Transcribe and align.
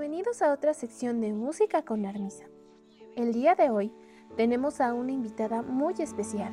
Bienvenidos 0.00 0.40
a 0.40 0.54
otra 0.54 0.72
sección 0.72 1.20
de 1.20 1.34
Música 1.34 1.82
con 1.82 2.06
Armisa. 2.06 2.46
El 3.16 3.34
día 3.34 3.54
de 3.54 3.68
hoy 3.68 3.92
tenemos 4.34 4.80
a 4.80 4.94
una 4.94 5.12
invitada 5.12 5.60
muy 5.60 5.92
especial. 5.98 6.50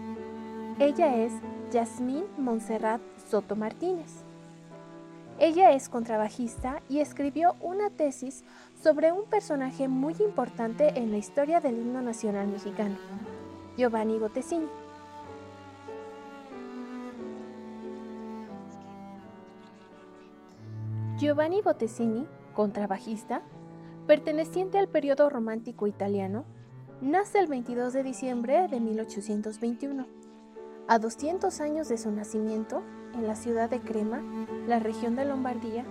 Ella 0.79 1.15
es 1.15 1.31
Yasmín 1.71 2.25
Montserrat 2.37 2.99
Soto 3.15 3.55
Martínez. 3.55 4.25
Ella 5.39 5.71
es 5.71 5.87
contrabajista 5.87 6.81
y 6.89 6.99
escribió 6.99 7.55
una 7.61 7.89
tesis 7.89 8.43
sobre 8.83 9.13
un 9.13 9.23
personaje 9.29 9.87
muy 9.87 10.17
importante 10.19 10.99
en 10.99 11.11
la 11.11 11.17
historia 11.17 11.61
del 11.61 11.77
himno 11.77 12.01
nacional 12.01 12.49
mexicano, 12.49 12.97
Giovanni 13.77 14.19
Bottesini. 14.19 14.67
Giovanni 21.17 21.61
Bottesini, 21.61 22.27
contrabajista, 22.57 23.43
perteneciente 24.07 24.79
al 24.79 24.87
periodo 24.87 25.29
romántico 25.29 25.85
italiano, 25.85 26.43
nace 27.01 27.37
el 27.37 27.45
22 27.45 27.93
de 27.93 28.01
diciembre 28.01 28.67
de 28.67 28.79
1821. 28.79 30.07
A 30.87 30.97
200 30.97 31.61
años 31.61 31.87
de 31.87 31.99
su 31.99 32.09
nacimiento, 32.09 32.81
en 33.13 33.27
la 33.27 33.35
ciudad 33.35 33.69
de 33.69 33.79
Crema, 33.79 34.23
la 34.67 34.79
región 34.79 35.15
de 35.15 35.25
Lombardía, 35.25 35.85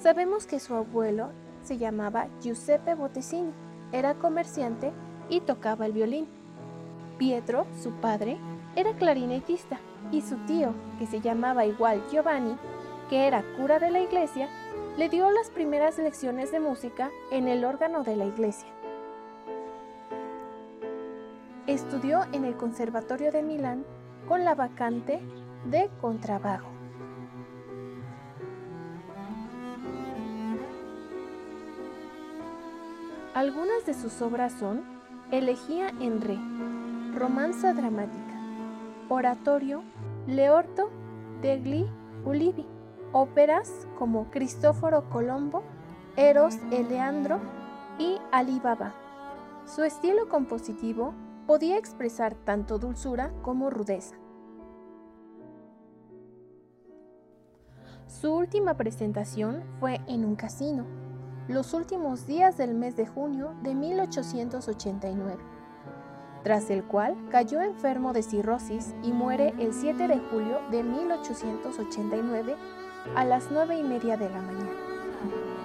sabemos 0.00 0.46
que 0.46 0.60
su 0.60 0.76
abuelo 0.76 1.32
se 1.64 1.76
llamaba 1.76 2.28
Giuseppe 2.40 2.94
Bottesini, 2.94 3.50
era 3.90 4.14
comerciante 4.14 4.92
y 5.28 5.40
tocaba 5.40 5.86
el 5.86 5.92
violín. 5.92 6.28
Pietro, 7.18 7.66
su 7.82 7.90
padre, 7.94 8.38
era 8.76 8.94
clarinetista 8.96 9.80
y 10.12 10.20
su 10.20 10.36
tío, 10.46 10.72
que 11.00 11.06
se 11.08 11.20
llamaba 11.20 11.66
igual 11.66 12.00
Giovanni, 12.12 12.56
que 13.10 13.26
era 13.26 13.42
cura 13.56 13.80
de 13.80 13.90
la 13.90 13.98
iglesia, 13.98 14.48
le 14.96 15.10
dio 15.10 15.30
las 15.30 15.50
primeras 15.50 15.98
lecciones 15.98 16.50
de 16.50 16.60
música 16.60 17.10
en 17.30 17.48
el 17.48 17.64
órgano 17.64 18.02
de 18.02 18.16
la 18.16 18.24
iglesia. 18.24 18.68
Estudió 21.66 22.22
en 22.32 22.46
el 22.46 22.56
Conservatorio 22.56 23.30
de 23.30 23.42
Milán 23.42 23.84
con 24.26 24.44
la 24.44 24.54
vacante 24.54 25.20
de 25.66 25.90
contrabajo. 26.00 26.70
Algunas 33.34 33.84
de 33.84 33.92
sus 33.92 34.22
obras 34.22 34.54
son 34.54 34.82
Elegía 35.30 35.90
en 36.00 36.22
Re, 36.22 36.38
Romanza 37.18 37.74
Dramática, 37.74 38.40
Oratorio, 39.10 39.82
Leorto, 40.26 40.88
Degli 41.42 41.86
Ulivi 42.24 42.64
óperas 43.12 43.86
como 43.98 44.30
Cristóforo 44.30 45.08
Colombo, 45.10 45.62
Eros 46.16 46.56
Eleandro 46.70 47.40
y 47.98 48.18
Alibaba. 48.32 48.94
Su 49.64 49.82
estilo 49.82 50.28
compositivo 50.28 51.14
podía 51.46 51.78
expresar 51.78 52.34
tanto 52.34 52.78
dulzura 52.78 53.32
como 53.42 53.70
rudeza. 53.70 54.16
Su 58.06 58.34
última 58.34 58.76
presentación 58.76 59.64
fue 59.80 60.00
en 60.06 60.24
un 60.24 60.36
casino, 60.36 60.86
los 61.48 61.74
últimos 61.74 62.26
días 62.26 62.56
del 62.56 62.74
mes 62.74 62.96
de 62.96 63.06
junio 63.06 63.54
de 63.62 63.74
1889, 63.74 65.36
tras 66.42 66.70
el 66.70 66.84
cual 66.84 67.16
cayó 67.30 67.60
enfermo 67.60 68.12
de 68.12 68.22
cirrosis 68.22 68.94
y 69.02 69.12
muere 69.12 69.52
el 69.58 69.72
7 69.72 70.08
de 70.08 70.18
julio 70.18 70.60
de 70.70 70.82
1889 70.82 72.56
a 73.14 73.24
las 73.24 73.50
nueve 73.50 73.76
y 73.76 73.82
media 73.82 74.16
de 74.16 74.28
la 74.28 74.40
mañana. 74.40 75.55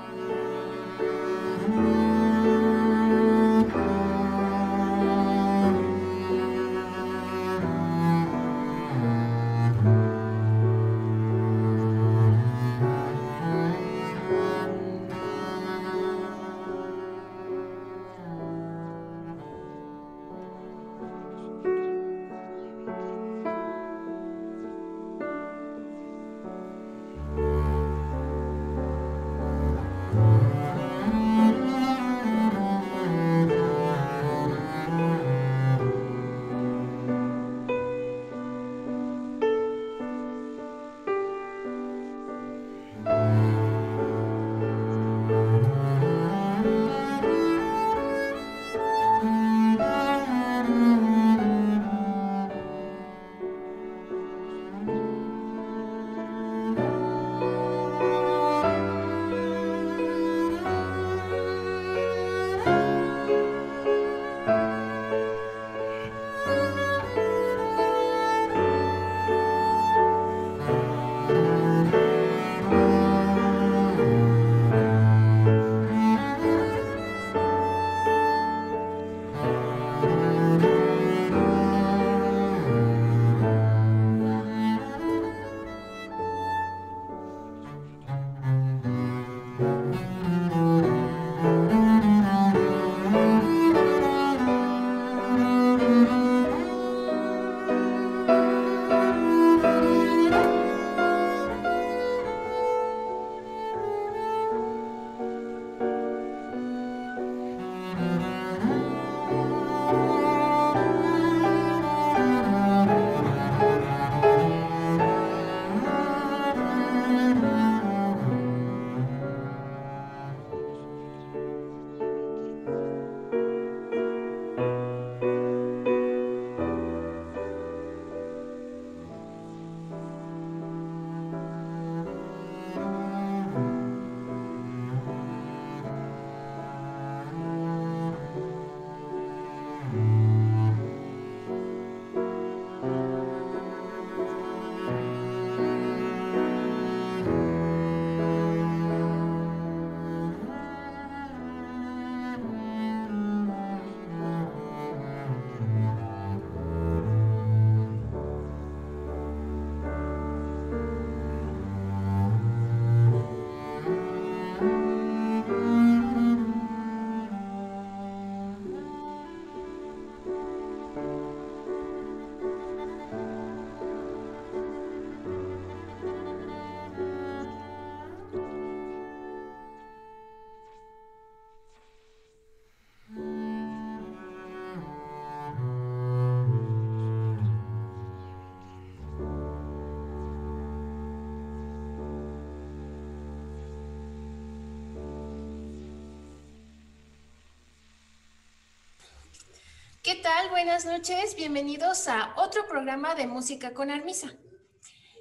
¿Qué 200.11 200.17
tal? 200.17 200.49
Buenas 200.49 200.83
noches, 200.83 201.37
bienvenidos 201.37 202.09
a 202.09 202.33
otro 202.35 202.67
programa 202.67 203.15
de 203.15 203.27
Música 203.27 203.73
con 203.73 203.89
Armisa. 203.89 204.35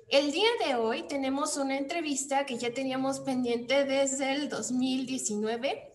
El 0.09 0.33
día 0.33 0.49
de 0.67 0.75
hoy 0.75 1.05
tenemos 1.05 1.57
una 1.57 1.79
entrevista 1.79 2.45
que 2.45 2.59
ya 2.59 2.75
teníamos 2.75 3.21
pendiente 3.21 3.85
desde 3.85 4.33
el 4.33 4.49
2019, 4.49 5.93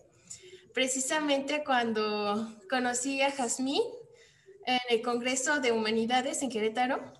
precisamente 0.72 1.62
cuando 1.62 2.56
conocí 2.70 3.20
a 3.20 3.30
Jazmín 3.30 3.82
en 4.64 4.78
el 4.88 5.02
Congreso 5.02 5.60
de 5.60 5.72
Humanidades 5.72 6.40
en 6.40 6.48
Querétaro. 6.48 7.12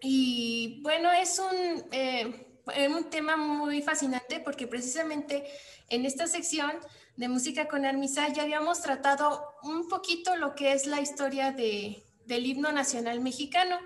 Y 0.00 0.80
bueno, 0.82 1.12
es 1.12 1.38
un, 1.38 1.84
eh, 1.92 2.48
un 2.88 3.10
tema 3.10 3.36
muy 3.36 3.80
fascinante 3.80 4.40
porque 4.40 4.66
precisamente 4.66 5.44
en 5.88 6.04
esta 6.04 6.26
sección 6.26 6.72
de 7.16 7.28
música 7.28 7.68
con 7.68 7.84
Armisa 7.84 8.28
ya 8.28 8.42
habíamos 8.42 8.80
tratado 8.80 9.54
un 9.62 9.88
poquito 9.88 10.36
lo 10.36 10.54
que 10.54 10.72
es 10.72 10.86
la 10.86 11.00
historia 11.00 11.52
de, 11.52 12.04
del 12.26 12.46
himno 12.46 12.72
nacional 12.72 13.20
mexicano. 13.20 13.78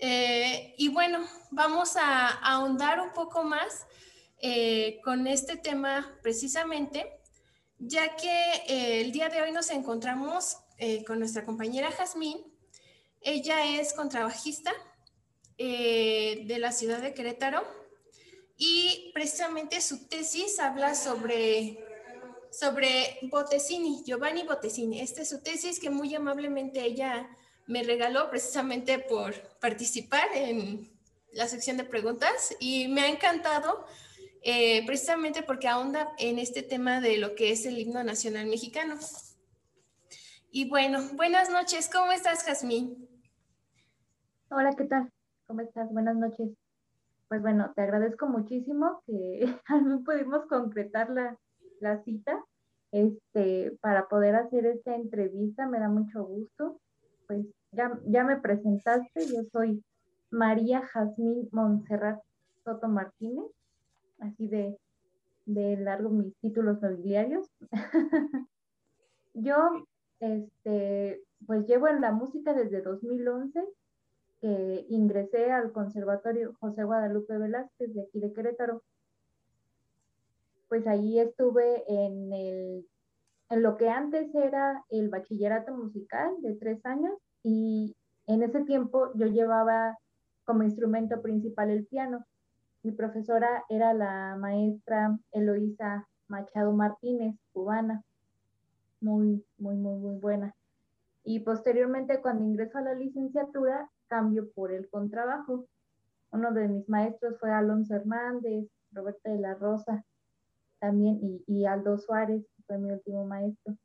Eh, 0.00 0.74
y 0.78 0.88
bueno, 0.88 1.26
vamos 1.50 1.96
a, 1.96 2.28
ahondar 2.28 3.00
un 3.00 3.12
poco 3.12 3.42
más 3.42 3.86
eh, 4.40 5.00
con 5.04 5.26
este 5.26 5.56
tema 5.56 6.18
precisamente, 6.22 7.20
ya 7.78 8.16
que 8.16 8.52
eh, 8.68 9.00
el 9.00 9.12
día 9.12 9.28
de 9.28 9.42
hoy 9.42 9.52
nos 9.52 9.70
encontramos 9.70 10.56
con 11.08 11.18
nuestra 11.18 11.44
compañera 11.44 11.90
Jazmín. 11.90 12.38
Ella 13.20 13.80
es 13.80 13.92
contrabajista 13.94 14.72
de 15.56 16.56
la 16.60 16.70
ciudad 16.70 17.02
de 17.02 17.14
Querétaro 17.14 17.64
y 18.56 19.10
precisamente 19.12 19.80
su 19.80 20.06
tesis 20.06 20.60
habla 20.60 20.94
sobre 20.94 21.87
sobre 22.50 23.18
Bottesini, 23.22 24.02
Giovanni 24.04 24.44
Bottesini. 24.44 25.00
Esta 25.00 25.22
es 25.22 25.28
su 25.28 25.42
tesis 25.42 25.80
que 25.80 25.90
muy 25.90 26.14
amablemente 26.14 26.82
ella 26.84 27.28
me 27.66 27.82
regaló 27.82 28.30
precisamente 28.30 28.98
por 28.98 29.34
participar 29.60 30.28
en 30.34 30.90
la 31.32 31.46
sección 31.46 31.76
de 31.76 31.84
preguntas 31.84 32.56
y 32.58 32.88
me 32.88 33.02
ha 33.02 33.08
encantado 33.08 33.86
eh, 34.42 34.84
precisamente 34.86 35.42
porque 35.42 35.68
ahonda 35.68 36.12
en 36.18 36.38
este 36.38 36.62
tema 36.62 37.00
de 37.00 37.18
lo 37.18 37.34
que 37.34 37.52
es 37.52 37.66
el 37.66 37.78
himno 37.78 38.02
nacional 38.02 38.46
mexicano. 38.46 38.96
Y 40.50 40.68
bueno, 40.68 41.00
buenas 41.14 41.50
noches, 41.50 41.90
¿cómo 41.92 42.10
estás, 42.12 42.44
Jazmín? 42.44 43.06
Hola, 44.50 44.74
¿qué 44.76 44.84
tal? 44.84 45.12
¿Cómo 45.46 45.60
estás? 45.60 45.92
Buenas 45.92 46.16
noches. 46.16 46.48
Pues 47.28 47.42
bueno, 47.42 47.70
te 47.76 47.82
agradezco 47.82 48.26
muchísimo 48.26 49.02
que 49.06 49.54
al 49.66 50.02
pudimos 50.02 50.46
concretar 50.46 51.10
la, 51.10 51.36
la 51.80 52.02
cita 52.02 52.44
este, 52.92 53.76
para 53.80 54.08
poder 54.08 54.34
hacer 54.36 54.66
esta 54.66 54.94
entrevista. 54.94 55.66
Me 55.66 55.78
da 55.78 55.88
mucho 55.88 56.24
gusto. 56.24 56.80
Pues 57.26 57.46
ya, 57.72 57.98
ya 58.06 58.24
me 58.24 58.40
presentaste, 58.40 59.26
yo 59.26 59.42
soy 59.52 59.82
María 60.30 60.82
Jazmín 60.86 61.48
Montserrat 61.52 62.20
Soto 62.64 62.88
Martínez, 62.88 63.50
así 64.18 64.48
de, 64.48 64.78
de 65.46 65.76
largo 65.76 66.10
mis 66.10 66.34
títulos 66.38 66.80
nobiliarios. 66.80 67.50
yo, 69.34 69.56
este, 70.20 71.22
pues 71.46 71.66
llevo 71.66 71.88
en 71.88 72.00
la 72.00 72.12
música 72.12 72.54
desde 72.54 72.82
2011, 72.82 73.62
que 74.40 74.86
ingresé 74.88 75.50
al 75.50 75.72
Conservatorio 75.72 76.54
José 76.60 76.84
Guadalupe 76.84 77.36
Velázquez 77.36 77.92
de 77.92 78.02
aquí 78.02 78.20
de 78.20 78.32
Querétaro 78.32 78.82
pues 80.68 80.86
ahí 80.86 81.18
estuve 81.18 81.84
en, 81.88 82.32
el, 82.32 82.88
en 83.50 83.62
lo 83.62 83.76
que 83.76 83.88
antes 83.88 84.34
era 84.34 84.84
el 84.90 85.08
bachillerato 85.08 85.74
musical 85.74 86.34
de 86.42 86.54
tres 86.54 86.84
años 86.84 87.12
y 87.42 87.96
en 88.26 88.42
ese 88.42 88.64
tiempo 88.64 89.10
yo 89.14 89.26
llevaba 89.26 89.96
como 90.44 90.62
instrumento 90.62 91.20
principal 91.22 91.70
el 91.70 91.86
piano. 91.86 92.24
Mi 92.82 92.92
profesora 92.92 93.64
era 93.68 93.92
la 93.94 94.36
maestra 94.38 95.18
Eloísa 95.32 96.06
Machado 96.28 96.72
Martínez, 96.72 97.34
cubana, 97.52 98.02
muy, 99.00 99.44
muy, 99.58 99.76
muy, 99.76 99.98
muy 99.98 100.16
buena. 100.16 100.54
Y 101.24 101.40
posteriormente, 101.40 102.20
cuando 102.20 102.44
ingreso 102.44 102.78
a 102.78 102.82
la 102.82 102.94
licenciatura, 102.94 103.90
cambio 104.08 104.50
por 104.52 104.72
el 104.72 104.88
contrabajo. 104.88 105.66
Uno 106.30 106.52
de 106.52 106.68
mis 106.68 106.88
maestros 106.88 107.38
fue 107.38 107.50
Alonso 107.50 107.94
Hernández, 107.94 108.68
Roberta 108.92 109.30
de 109.30 109.38
la 109.38 109.54
Rosa, 109.54 110.04
también, 110.80 111.42
y, 111.46 111.64
Aldo 111.66 111.98
Suárez, 111.98 112.44
fue 112.66 112.78
mi 112.78 112.90
último 112.90 113.24
maestro. 113.24 113.76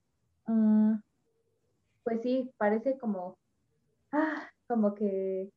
Mm, 0.47 0.95
pues 2.03 2.21
sí, 2.21 2.51
parece 2.57 2.97
como, 2.97 3.37
ah, 4.11 4.49
como 4.67 4.93
que 4.95 5.49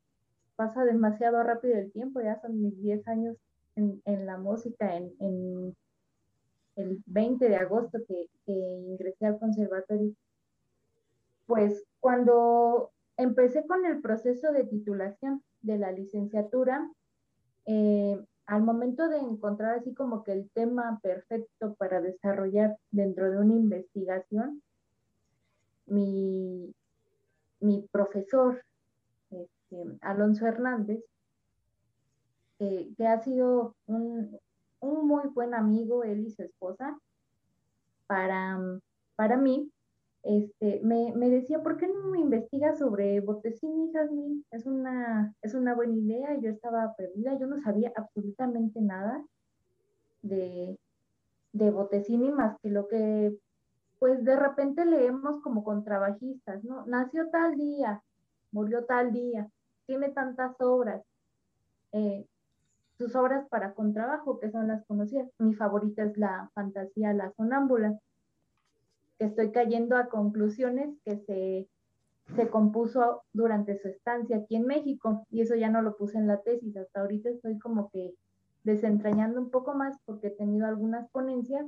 pasa 0.57 0.85
demasiado 0.85 1.43
rápido 1.43 1.77
el 1.77 1.93
tiempo, 1.93 2.21
ya 2.21 2.41
son 2.41 2.61
mis 2.63 2.81
10 2.81 3.07
años 3.09 3.37
en, 3.75 4.27
la 4.27 4.39
música, 4.39 4.97
en, 4.97 5.75
el 6.77 7.03
20 7.07 7.49
de 7.49 7.57
agosto 7.57 7.99
que, 8.07 8.29
que 8.45 8.53
ingresé 8.53 9.27
al 9.27 9.39
conservatorio. 9.39 10.15
Pues 11.47 11.85
cuando 12.01 12.91
empecé 13.17 13.67
con 13.67 13.85
el 13.85 14.01
proceso 14.01 14.53
de 14.53 14.65
titulación 14.65 15.43
de 15.63 15.79
la 15.79 15.93
licenciatura, 15.93 16.91
eh, 17.67 18.25
al 18.47 18.63
momento 18.63 19.09
de 19.09 19.19
encontrar 19.19 19.79
así 19.79 19.93
como 19.95 20.23
que 20.23 20.33
el 20.33 20.51
tema 20.51 21.01
perfecto 21.03 21.75
para 21.75 22.01
desarrollar 22.01 22.77
dentro 22.91 23.31
de 23.31 23.39
una 23.39 23.55
investigación, 23.55 24.63
mi, 25.87 26.73
mi 27.61 27.89
profesor, 27.91 28.63
este, 29.31 29.99
Alonso 30.01 30.47
Hernández, 30.47 31.03
que 32.59 33.07
ha 33.07 33.23
sido 33.23 33.75
un, 33.87 34.39
un, 34.81 35.07
muy 35.07 35.29
buen 35.29 35.53
amigo, 35.53 36.05
él 36.05 36.27
y 36.27 36.31
su 36.31 36.43
esposa, 36.43 36.99
para, 38.07 38.59
para 39.17 39.37
mí, 39.37 39.71
este, 40.29 40.81
me, 40.83 41.13
me, 41.15 41.31
decía, 41.31 41.63
¿por 41.63 41.77
qué 41.77 41.87
no 41.87 42.17
investigas 42.17 42.81
sobre 42.81 43.21
Botesini, 43.21 43.93
Jasmine? 43.93 44.43
Es 44.51 44.67
una, 44.67 45.33
es 45.41 45.55
una 45.55 45.75
buena 45.75 45.95
idea. 45.95 46.37
Yo 46.41 46.51
estaba 46.51 46.95
perdida, 46.97 47.39
yo 47.39 47.47
no 47.47 47.59
sabía 47.59 47.93
absolutamente 47.95 48.81
nada 48.81 49.25
de, 50.23 50.77
de 51.53 51.71
Botesini 51.71 52.33
más 52.33 52.59
que 52.61 52.71
lo 52.71 52.89
que, 52.89 53.39
pues 54.01 54.25
de 54.25 54.35
repente 54.35 54.85
leemos 54.85 55.41
como 55.43 55.63
contrabajistas, 55.63 56.65
¿no? 56.65 56.85
Nació 56.87 57.31
tal 57.31 57.57
día, 57.57 58.03
murió 58.51 58.85
tal 58.85 59.13
día, 59.13 59.49
tiene 59.87 60.09
tantas 60.09 60.61
obras. 60.61 61.03
Eh, 61.93 62.27
sus 62.99 63.15
obras 63.15 63.47
para 63.49 63.75
contrabajo, 63.75 64.41
que 64.41 64.51
son 64.51 64.67
las 64.67 64.85
conocidas. 64.87 65.29
Mi 65.39 65.55
favorita 65.55 66.03
es 66.03 66.17
la 66.19 66.51
fantasía 66.55 67.13
La 67.13 67.31
Sonámbula 67.37 67.97
que 69.19 69.27
estoy 69.27 69.51
cayendo 69.51 69.97
a 69.97 70.09
conclusiones 70.09 70.97
que 71.05 71.19
se, 71.19 71.69
se 72.35 72.49
compuso 72.49 73.23
durante 73.33 73.79
su 73.79 73.89
estancia 73.89 74.37
aquí 74.39 74.57
en 74.57 74.67
México 74.67 75.27
y 75.31 75.41
eso 75.43 75.55
ya 75.55 75.71
no 75.71 75.83
lo 75.83 75.97
puse 75.97 76.19
en 76.19 76.27
la 76.27 76.43
tesis. 76.43 76.77
Hasta 76.77 77.01
ahorita 77.01 77.31
estoy 77.31 77.59
como 77.59 77.91
que 77.91 78.15
desentrañando 78.65 79.41
un 79.41 79.51
poco 79.51 79.75
más 79.75 79.97
porque 80.05 80.29
he 80.29 80.31
tenido 80.31 80.67
algunas 80.67 81.09
ponencias 81.11 81.67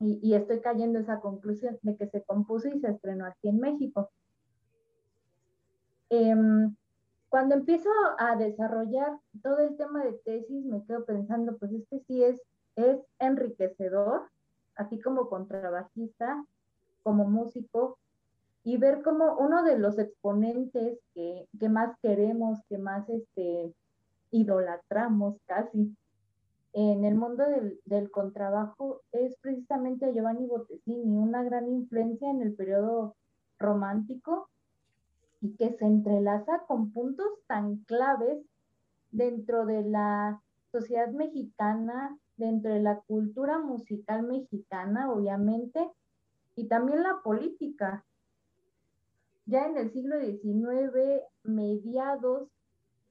y, 0.00 0.20
y, 0.22 0.34
estoy 0.34 0.60
cayendo 0.60 0.98
a 0.98 1.02
esa 1.02 1.20
conclusión 1.20 1.76
de 1.82 1.96
que 1.96 2.06
se 2.06 2.22
compuso 2.22 2.68
y 2.68 2.78
se 2.78 2.88
estrenó 2.88 3.26
aquí 3.26 3.48
en 3.48 3.58
México. 3.58 4.10
Eh, 6.10 6.36
cuando 7.28 7.54
empiezo 7.54 7.90
a 8.18 8.36
desarrollar 8.36 9.18
todo 9.42 9.58
el 9.58 9.76
tema 9.76 10.04
de 10.04 10.12
tesis, 10.24 10.64
me 10.64 10.84
quedo 10.84 11.04
pensando, 11.04 11.58
pues 11.58 11.72
este 11.72 12.00
sí 12.06 12.22
es, 12.22 12.40
es 12.76 12.98
enriquecedor, 13.18 14.30
así 14.78 14.98
como 15.00 15.28
contrabajista, 15.28 16.42
como 17.02 17.24
músico, 17.24 17.98
y 18.64 18.78
ver 18.78 19.02
como 19.02 19.36
uno 19.36 19.62
de 19.62 19.78
los 19.78 19.98
exponentes 19.98 20.98
que, 21.14 21.46
más 21.68 21.96
queremos, 22.00 22.60
que 22.68 22.78
más 22.78 23.08
este, 23.08 23.74
idolatramos 24.30 25.36
casi 25.46 25.94
en 26.72 27.04
el 27.04 27.14
mundo 27.14 27.44
del, 27.84 28.10
contrabajo 28.10 29.00
es 29.12 29.36
precisamente 29.40 30.12
Giovanni 30.12 30.46
Bottesini, 30.46 31.16
una 31.16 31.42
gran 31.42 31.66
influencia 31.68 32.30
en 32.30 32.42
el 32.42 32.54
periodo 32.54 33.16
romántico 33.58 34.48
y 35.40 35.56
que 35.56 35.72
se 35.72 35.86
entrelaza 35.86 36.64
con 36.66 36.92
puntos 36.92 37.26
tan 37.46 37.78
claves 37.78 38.44
dentro 39.10 39.64
de 39.66 39.82
la 39.82 40.40
sociedad 40.70 41.08
mexicana, 41.08 42.16
dentro 42.38 42.72
de 42.72 42.80
la 42.80 43.00
cultura 43.00 43.58
musical 43.58 44.22
mexicana, 44.22 45.12
obviamente, 45.12 45.90
y 46.56 46.66
también 46.68 47.02
la 47.02 47.20
política. 47.22 48.04
Ya 49.46 49.66
en 49.66 49.76
el 49.76 49.92
siglo 49.92 50.18
XIX, 50.20 51.22
mediados, 51.42 52.48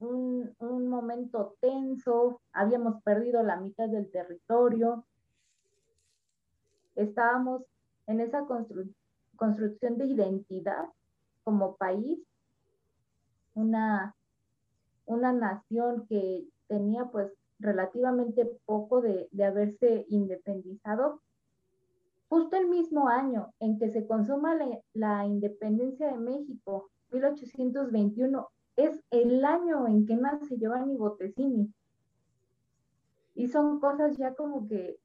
un, 0.00 0.54
momento 0.88 1.56
tenso, 1.60 2.40
habíamos 2.52 3.02
perdido 3.02 3.42
la 3.42 3.56
mitad 3.56 3.88
del 3.88 4.10
territorio, 4.10 5.04
estábamos 6.94 7.62
en 8.06 8.20
esa 8.20 8.46
construcción 9.36 9.98
de 9.98 10.06
identidad 10.06 10.84
como 11.44 11.76
país, 11.76 12.18
una, 13.54 14.14
una 15.06 15.32
nación 15.32 16.06
que 16.06 16.46
tenía 16.68 17.06
pues 17.06 17.32
relativamente 17.58 18.44
poco 18.64 19.00
de, 19.00 19.28
haberse 19.44 20.06
independizado, 20.08 21.20
justo 22.28 22.56
el 22.56 22.68
mismo 22.68 23.08
año 23.08 23.52
en 23.58 23.78
que 23.78 23.90
se 23.90 24.06
consuma 24.06 24.56
la, 24.92 25.26
independencia 25.26 26.08
de 26.08 26.18
México, 26.18 26.90
1821, 27.10 28.48
es 28.76 29.00
el 29.10 29.44
año 29.44 29.88
en 29.88 30.06
que 30.06 30.16
nace 30.16 30.56
Giovanni 30.56 30.96
Bottesini. 30.96 31.72
Y 33.34 33.48
son 33.48 33.80
cosas 33.80 34.16
ya 34.16 34.34
como 34.34 34.68
que, 34.68 34.98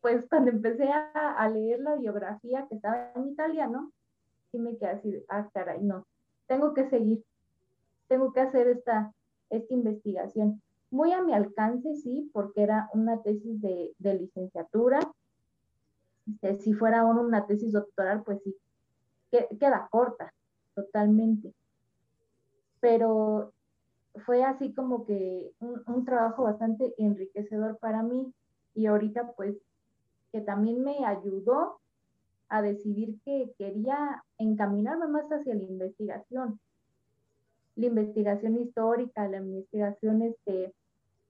pues 0.00 0.26
cuando 0.30 0.50
empecé 0.50 0.90
a, 0.90 1.48
leer 1.48 1.80
la 1.80 1.96
biografía 1.96 2.66
que 2.68 2.76
estaba 2.76 3.12
en 3.14 3.28
italiano, 3.28 3.92
sí 4.50 4.58
me 4.58 4.76
quedé 4.76 4.90
así, 4.90 5.24
ah, 5.28 5.48
caray, 5.52 5.82
no, 5.82 6.06
tengo 6.46 6.74
que 6.74 6.88
seguir, 6.88 7.24
tengo 8.08 8.32
que 8.32 8.40
hacer 8.40 8.68
esta, 8.68 9.12
esta 9.50 9.74
investigación 9.74 10.62
muy 10.90 11.12
a 11.12 11.22
mi 11.22 11.32
alcance, 11.34 11.94
sí, 11.96 12.30
porque 12.32 12.62
era 12.62 12.88
una 12.92 13.22
tesis 13.22 13.60
de, 13.60 13.94
licenciatura. 13.98 15.00
Este, 16.26 16.56
si 16.56 16.72
fuera 16.74 17.04
una 17.04 17.46
tesis 17.46 17.72
doctoral, 17.72 18.22
pues 18.24 18.42
sí, 18.42 18.56
queda 19.30 19.88
corta, 19.90 20.32
totalmente. 20.74 21.52
Pero 22.80 23.52
fue 24.24 24.44
así 24.44 24.72
como 24.72 25.04
que 25.04 25.52
un, 25.60 26.04
trabajo 26.04 26.44
bastante 26.44 26.94
enriquecedor 26.98 27.78
para 27.78 28.02
mí 28.02 28.32
y 28.74 28.86
ahorita 28.86 29.32
pues 29.32 29.56
que 30.32 30.40
también 30.40 30.82
me 30.82 31.04
ayudó 31.04 31.80
a 32.48 32.62
decidir 32.62 33.18
que 33.24 33.52
quería 33.58 34.24
encaminarme 34.38 35.08
más 35.08 35.26
hacia 35.30 35.54
la 35.54 35.64
investigación, 35.64 36.60
la 37.74 37.86
investigación 37.86 38.56
histórica, 38.58 39.28
la 39.28 39.38
investigación 39.38 40.22
este, 40.22 40.72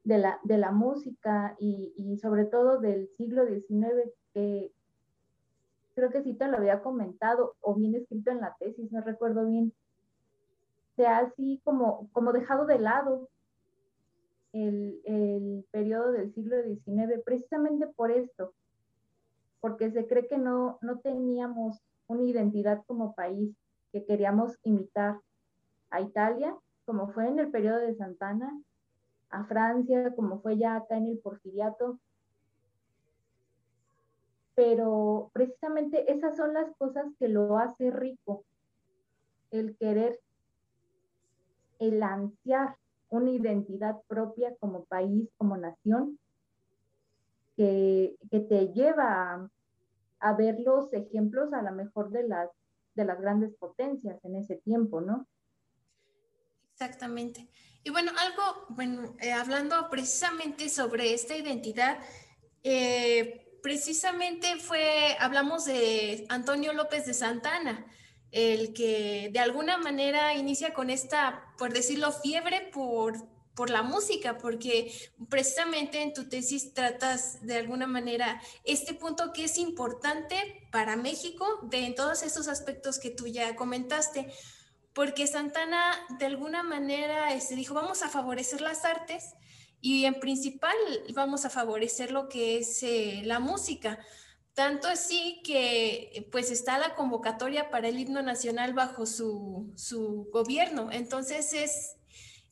de, 0.07 0.19
la, 0.19 0.39
de 0.45 0.57
la 0.57 0.71
música 0.71 1.57
y, 1.59 2.17
sobre 2.23 2.45
todo 2.45 2.79
del 2.79 3.09
siglo 3.09 3.45
XIX, 3.45 4.13
que 4.33 4.73
creo 5.97 6.11
que 6.11 6.23
sí 6.23 6.35
te 6.35 6.47
lo 6.47 6.59
había 6.59 6.81
comentado 6.81 7.57
o 7.61 7.75
bien 7.75 7.97
escrito 7.97 8.31
en 8.31 8.41
la 8.41 8.55
tesis, 8.61 8.93
no 8.93 9.01
recuerdo 9.01 9.45
bien, 9.45 9.73
se 10.95 11.09
ha 11.09 11.19
así 11.19 11.61
como, 11.65 12.09
como 12.13 12.33
dejado 12.33 12.67
de 12.67 12.79
lado 12.79 13.29
el, 14.53 15.01
el 15.05 15.67
periodo 15.73 16.13
del 16.13 16.33
siglo 16.33 16.57
XIX, 16.63 17.21
precisamente 17.25 17.89
por 17.89 18.13
esto, 18.13 18.53
porque 19.61 19.91
se 19.91 20.07
cree 20.07 20.29
que 20.29 20.39
no, 20.39 20.79
no 20.83 21.01
teníamos 21.01 21.83
una 22.07 22.23
identidad 22.23 22.85
como 22.87 23.17
país, 23.17 23.57
que 23.91 24.05
queríamos 24.05 24.57
imitar 24.63 25.19
a 25.91 26.01
Italia, 26.01 26.57
como 26.85 27.09
fue 27.09 27.27
en 27.27 27.41
el 27.41 27.51
periodo 27.51 27.79
de 27.79 27.97
Santana, 27.97 28.57
a 29.31 29.45
Francia, 29.45 30.13
como 30.15 30.41
fue 30.41 30.59
ya 30.59 30.77
acá 30.77 30.97
en 30.97 31.07
el 31.07 31.19
Porfiriato. 31.19 31.99
Pero 34.55 35.31
precisamente 35.33 36.11
esas 36.11 36.37
son 36.37 36.55
las 36.55 36.75
cosas 36.77 37.07
que 37.19 37.29
lo 37.29 37.59
hace 37.59 37.91
rico, 37.91 38.45
el 39.51 39.77
querer, 39.77 40.19
el 41.79 42.03
ansiar 42.03 42.77
una 43.11 43.31
identidad 43.31 44.01
propia 44.09 44.55
como 44.57 44.85
país, 44.85 45.29
como 45.37 45.57
nación, 45.57 46.19
que, 47.57 48.17
te 48.31 48.73
lleva 48.73 49.35
a, 49.35 49.51
a, 50.21 50.33
ver 50.35 50.61
los 50.61 50.93
ejemplos 50.93 51.53
a 51.53 51.63
lo 51.63 51.73
mejor 51.73 52.11
de 52.11 52.27
las, 52.27 52.51
de 52.95 53.05
las 53.05 53.21
grandes 53.21 53.55
potencias 53.57 54.23
en 54.25 54.37
ese 54.37 54.57
tiempo, 54.57 55.01
¿no? 55.01 55.27
Exactamente. 56.79 57.49
Y 57.85 57.89
bueno, 57.89 58.13
algo, 58.19 58.67
bueno, 58.69 59.17
eh, 59.19 59.33
hablando 59.33 59.89
precisamente 59.89 60.69
sobre 60.69 61.15
esta 61.15 61.35
identidad, 61.35 61.99
eh, 62.65 63.59
precisamente 63.63 64.57
fue, 64.57 65.17
hablamos 65.19 65.65
de 65.65 66.27
Antonio 66.29 66.75
López 66.75 67.07
de 67.07 67.15
Santana, 67.15 67.87
el 68.31 68.75
que 68.75 69.31
de 69.33 69.39
alguna 69.39 69.79
manera 69.79 70.35
inicia 70.35 70.75
con 70.75 70.91
esta, 70.91 71.55
por 71.57 71.73
decirlo, 71.73 72.13
fiebre 72.13 72.69
por, 72.75 73.27
por 73.55 73.71
la 73.71 73.83
música, 73.83 74.37
porque 74.37 74.93
precisamente 75.31 76.03
en 76.03 76.13
tu 76.13 76.29
tesis 76.29 76.75
tratas 76.75 77.41
de 77.41 77.57
alguna 77.57 77.87
manera 77.87 78.43
este 78.65 78.93
punto 78.93 79.33
que 79.33 79.45
es 79.45 79.57
importante 79.57 80.69
para 80.71 80.97
México 80.97 81.61
de 81.63 81.87
en 81.87 81.95
todos 81.95 82.23
esos 82.23 82.49
aspectos 82.49 82.99
que 82.99 83.09
tú 83.09 83.27
ya 83.29 83.57
comentaste 83.57 84.31
porque 84.97 85.27
Santana 85.27 85.95
de 86.19 86.25
alguna 86.25 86.63
manera 86.63 87.35
este, 87.35 87.55
dijo, 87.55 87.75
vamos 87.75 88.03
a 88.03 88.09
favorecer 88.09 88.63
las 88.63 88.87
artes 88.87 89.35
y 89.83 90.07
en 90.07 90.19
principal 90.21 90.75
vamos 91.15 91.45
a 91.45 91.51
favorecer 91.51 92.13
lo 92.13 92.31
que 92.31 92.57
es 92.57 92.83
eh, 92.83 93.21
la 93.27 93.39
música. 93.39 93.99
Tanto 94.55 94.89
así 94.89 95.43
que 95.45 96.27
pues 96.33 96.51
está 96.51 96.79
la 96.79 96.95
convocatoria 96.95 97.69
para 97.69 97.89
el 97.89 98.01
himno 98.01 98.23
nacional 98.23 98.73
bajo 98.73 99.05
su, 99.05 99.71
su 99.77 100.31
gobierno. 100.33 100.91
Entonces 100.91 101.53
es, 101.53 101.97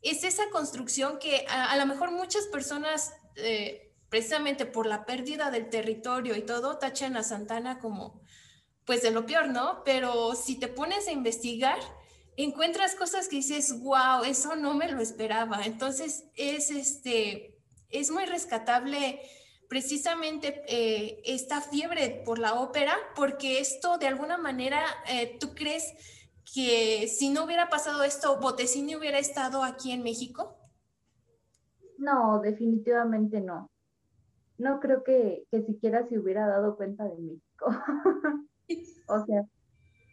es 0.03 0.23
esa 0.23 0.51
construcción 0.51 1.19
que 1.19 1.47
a, 1.49 1.75
lo 1.79 1.87
mejor 1.87 2.11
muchas 2.11 2.47
personas, 2.49 3.15
eh, 3.37 3.95
precisamente 4.11 4.67
por 4.67 4.85
la 4.85 5.07
pérdida 5.07 5.51
del 5.51 5.71
territorio 5.71 6.37
y 6.37 6.43
todo, 6.43 6.77
tachan 6.77 7.17
a 7.17 7.23
Santana 7.23 7.79
como 7.79 8.21
pues 8.85 9.01
de 9.01 9.13
lo 9.13 9.25
peor, 9.25 9.49
¿no? 9.49 9.83
Pero 9.83 10.35
si 10.35 10.59
te 10.59 10.69
pones 10.69 11.09
a 11.09 11.13
investigar, 11.13 11.79
encuentras 12.37 12.95
cosas 12.95 13.29
que 13.29 13.37
dices, 13.37 13.81
wow, 13.81 14.25
eso 14.25 14.57
no 14.57 14.75
me 14.75 14.91
lo 14.91 15.01
esperaba. 15.01 15.63
Entonces 15.65 16.25
es, 16.37 16.71
este, 16.71 17.59
es 17.91 18.11
muy 18.11 18.25
rescatable 18.25 19.21
precisamente 19.69 20.63
eh, 20.69 21.23
esta 21.25 21.61
fiebre 21.61 22.23
por 22.25 22.39
la 22.39 22.55
ópera, 22.55 22.95
porque 23.17 23.61
esto 23.61 23.99
de 23.99 24.07
alguna 24.07 24.37
manera, 24.37 24.83
eh, 25.09 25.37
¿tú 25.41 25.55
crees 25.55 25.93
que 26.53 27.09
si 27.09 27.31
no 27.31 27.45
hubiera 27.45 27.69
pasado 27.69 28.05
esto, 28.05 28.39
Botesini 28.41 28.97
hubiera 28.97 29.19
estado 29.19 29.63
aquí 29.63 29.93
en 29.93 30.03
México? 30.03 30.57
No, 31.99 32.41
definitivamente 32.41 33.41
no. 33.41 33.71
No 34.59 34.79
creo 34.79 35.03
que, 35.03 35.45
que 35.51 35.63
siquiera 35.63 36.07
se 36.09 36.19
hubiera 36.19 36.47
dado 36.47 36.77
cuenta 36.77 37.05
de 37.05 37.17
México. 37.19 37.67
o 39.09 39.27
sea, 39.27 39.45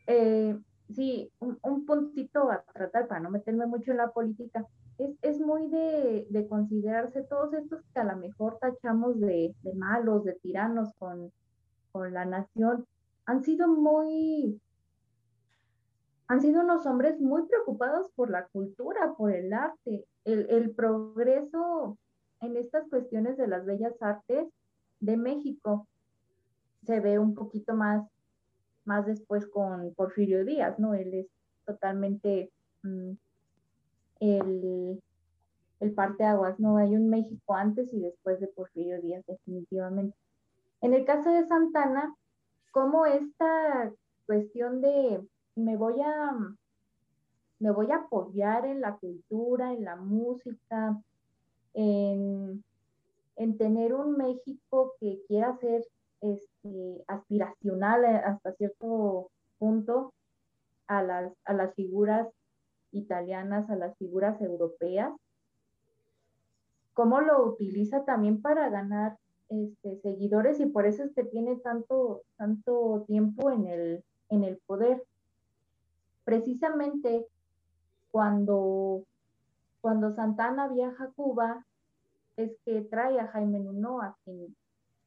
eh, 0.08 0.58
sí, 0.94 1.32
un, 1.40 1.86
puntito 1.86 2.52
a 2.52 2.64
tratar 2.74 3.08
para 3.08 3.22
no 3.22 3.30
meterme 3.30 3.66
mucho 3.66 3.92
en 3.92 3.98
la 3.98 4.12
política. 4.12 4.66
Es, 4.98 5.12
es 5.22 5.40
muy 5.40 5.68
de, 5.70 6.28
de, 6.30 6.48
considerarse 6.48 7.24
todos 7.24 7.54
estos 7.54 7.82
que 7.94 8.00
a 8.00 8.04
lo 8.04 8.18
mejor 8.18 8.58
tachamos 8.60 9.20
de, 9.20 9.56
de 9.62 9.74
malos, 9.74 10.24
de 10.24 10.34
tiranos 10.34 10.94
con, 11.00 11.32
con 11.92 12.14
la 12.14 12.26
nación, 12.26 12.86
han 13.26 13.44
sido 13.44 13.68
muy, 13.68 14.60
han 16.28 16.42
sido 16.42 16.62
unos 16.62 16.86
hombres 16.86 17.20
muy 17.20 17.44
preocupados 17.48 18.12
por 18.16 18.30
la 18.30 18.48
cultura, 18.48 19.14
por 19.18 19.32
el 19.32 19.54
arte, 19.54 20.06
el, 20.26 20.50
el, 20.50 20.72
progreso 20.72 21.98
en 22.42 22.58
estas 22.58 22.88
cuestiones 22.90 23.38
de 23.38 23.48
las 23.48 23.66
bellas 23.66 23.94
artes 24.02 24.48
de 25.00 25.18
México 25.18 25.88
se 26.86 27.00
ve 27.00 27.20
un 27.20 27.36
poquito 27.36 27.74
más 27.74 28.11
más 28.92 29.06
después 29.06 29.48
con 29.48 29.94
Porfirio 29.94 30.44
Díaz, 30.44 30.78
¿no? 30.78 30.94
Él 30.94 31.14
es 31.14 31.28
totalmente 31.66 32.52
mm, 32.84 33.12
el, 34.20 35.02
el 35.80 35.94
parteaguas, 35.94 36.60
¿no? 36.60 36.76
Hay 36.76 36.94
un 36.94 37.10
México 37.10 37.56
antes 37.56 37.94
y 37.94 38.02
después 38.02 38.42
de 38.42 38.48
Porfirio 38.48 39.02
Díaz, 39.02 39.24
definitivamente. 39.26 40.18
En 40.82 40.94
el 40.94 41.06
caso 41.06 41.32
de 41.32 41.48
Santana, 41.48 42.14
como 42.72 43.06
esta 43.06 43.94
cuestión 44.26 44.82
de 44.82 45.26
me 45.56 45.78
voy 45.78 46.02
a 46.02 46.38
me 47.60 47.72
voy 47.72 47.92
a 47.92 47.98
apoyar 47.98 48.66
en 48.66 48.82
la 48.82 48.98
cultura, 48.98 49.72
en 49.72 49.86
la 49.86 49.96
música, 49.96 51.00
en, 51.76 52.64
en 53.36 53.58
tener 53.58 53.94
un 53.94 54.18
México 54.18 54.96
que 55.00 55.22
quiera 55.28 55.56
ser 55.60 55.86
este, 56.22 57.04
aspiracional 57.08 58.06
eh, 58.06 58.22
hasta 58.26 58.54
cierto 58.54 59.30
punto 59.58 60.14
a 60.88 61.04
las, 61.04 61.34
a 61.46 61.54
las 61.54 61.74
figuras 61.76 62.28
italianas, 62.92 63.70
a 63.70 63.76
las 63.76 63.98
figuras 63.98 64.40
europeas, 64.42 65.12
cómo 66.94 67.22
lo 67.22 67.46
utiliza 67.46 68.04
también 68.06 68.42
para 68.42 68.70
ganar 68.70 69.18
este, 69.50 70.00
seguidores 70.02 70.60
y 70.60 70.66
por 70.66 70.86
eso 70.86 71.04
es 71.04 71.14
que 71.14 71.24
tiene 71.24 71.58
tanto, 71.58 72.22
tanto 72.38 73.04
tiempo 73.08 73.52
en 73.52 73.68
el, 73.68 74.04
en 74.30 74.44
el 74.44 74.58
poder. 74.66 75.04
Precisamente 76.24 77.26
cuando, 78.12 79.04
cuando 79.82 80.14
Santana 80.14 80.68
viaja 80.68 81.06
a 81.06 81.12
Cuba, 81.12 81.66
es 82.38 82.52
que 82.66 82.82
trae 82.82 83.20
a 83.20 83.28
Jaime 83.28 83.60
Nuno, 83.60 84.02
a 84.02 84.16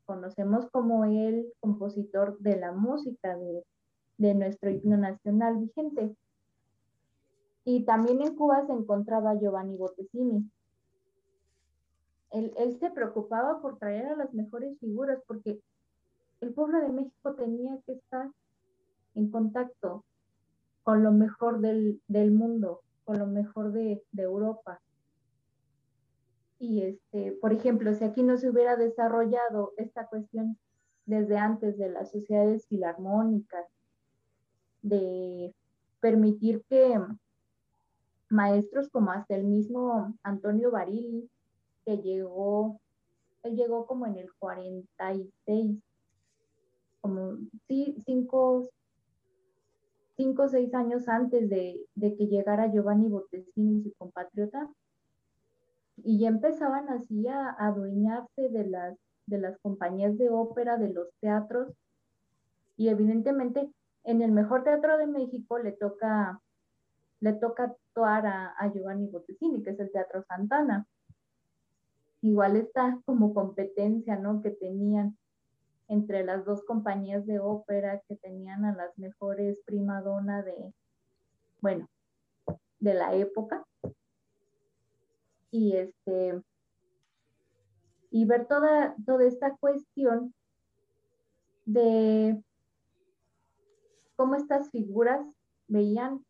conocemos 0.05 0.71
como 0.71 1.05
el 1.05 1.53
compositor 1.61 2.39
de 2.39 2.57
la 2.57 2.73
música 2.73 3.37
de, 3.37 3.65
de 4.19 4.35
nuestro 4.35 4.71
himno 4.71 4.97
nacional 4.97 5.59
vigente. 5.59 6.17
Y 7.65 7.85
también 7.85 8.21
en 8.21 8.35
Cuba 8.37 8.67
se 8.67 8.73
encontraba 8.73 9.35
Giovanni 9.35 9.77
Bottesini. 9.77 10.51
Él, 12.31 12.77
se 12.81 12.91
preocupaba 12.91 13.63
por 13.63 13.79
traer 13.79 14.07
a 14.07 14.17
las 14.17 14.35
mejores 14.35 14.77
figuras 14.81 15.23
porque 15.27 15.61
el 16.41 16.53
pueblo 16.53 16.81
de 16.81 16.89
México 16.89 17.35
tenía 17.35 17.79
que 17.87 17.93
estar 17.93 18.29
en 19.15 19.31
contacto 19.31 20.05
con 20.83 21.05
lo 21.05 21.13
mejor 21.13 21.61
del, 21.61 22.03
del 22.09 22.33
mundo, 22.33 22.81
con 23.05 23.21
lo 23.21 23.27
mejor 23.27 23.73
de, 23.73 24.03
de, 24.11 24.23
Europa. 24.25 24.81
Y 26.59 26.83
este, 26.83 27.33
por 27.41 27.53
ejemplo, 27.53 27.93
si 27.95 28.05
aquí 28.05 28.23
no 28.23 28.37
se 28.37 28.51
hubiera 28.51 28.77
desarrollado 28.77 29.73
esta 29.77 30.07
cuestión 30.07 30.57
desde 31.07 31.37
antes 31.37 31.77
de 31.79 31.91
las 31.91 32.11
sociedades 32.11 32.67
filarmónicas, 32.67 33.67
de 34.83 35.55
permitir 36.01 36.63
que 36.69 37.01
maestros 38.29 38.89
como 38.91 39.11
hasta 39.11 39.35
el 39.35 39.45
mismo 39.45 40.15
Antonio 40.23 40.71
Barili, 40.71 41.31
que 41.85 41.99
llegó, 41.99 42.81
él 43.43 43.57
llegó 43.57 43.87
como 43.87 44.07
en 44.07 44.17
el 44.17 44.29
46, 44.39 45.79
como 47.01 47.39
sí, 47.69 47.97
cinco, 48.05 48.69
cinco 50.17 50.45
o 50.45 50.49
seis 50.49 50.75
años 50.75 51.09
antes 51.09 51.49
de, 51.49 51.87
que 52.01 52.27
llegara 52.27 52.71
Giovanni 52.73 53.09
Bottesini, 53.09 53.83
su 53.83 53.93
compatriota, 53.95 54.71
y 56.05 56.19
ya 56.19 56.29
empezaban 56.29 56.89
así 56.91 57.27
a, 57.27 57.51
adueñarse 57.51 58.49
de 58.51 58.67
las, 58.67 58.97
de 59.27 59.39
las 59.39 59.59
compañías 59.59 60.17
de 60.19 60.29
ópera, 60.31 60.77
de 60.77 60.93
los 60.93 61.09
teatros, 61.21 61.73
y 62.77 62.89
evidentemente 62.89 63.73
en 64.05 64.21
el 64.21 64.33
mejor 64.33 64.65
teatro 64.65 64.99
de 64.99 65.07
México 65.07 65.59
le 65.59 65.73
toca, 65.73 66.41
le 67.21 67.33
toca 67.33 67.65
actuar 67.65 68.27
a, 68.27 68.73
Giovanni 68.73 69.07
Bottesini, 69.07 69.63
que 69.63 69.71
es 69.71 69.81
el 69.81 69.91
Teatro 69.91 70.23
Santana. 70.29 70.87
Igual 72.21 72.57
está 72.57 73.01
como 73.07 73.33
competencia, 73.33 74.17
¿no? 74.17 74.43
Que 74.43 74.51
tenían 74.51 75.17
entre 75.89 76.25
las 76.25 76.45
dos 76.45 76.65
compañías 76.65 77.27
de 77.27 77.39
ópera 77.39 78.03
que 78.09 78.17
tenían 78.17 78.65
a 78.65 78.75
las 78.75 78.97
mejores 78.99 79.59
primadona 79.65 80.43
de, 80.43 80.73
bueno, 81.61 81.89
de 82.81 82.95
la 82.95 83.15
época. 83.15 83.65
Y 85.55 85.77
este, 85.77 86.43
y 88.11 88.25
ver 88.25 88.49
toda, 88.49 88.97
toda 89.07 89.25
esta 89.25 89.57
cuestión 89.57 90.35
de 91.65 92.43
cómo 94.17 94.35
estas 94.35 94.69
figuras 94.73 95.25
veían 95.69 96.25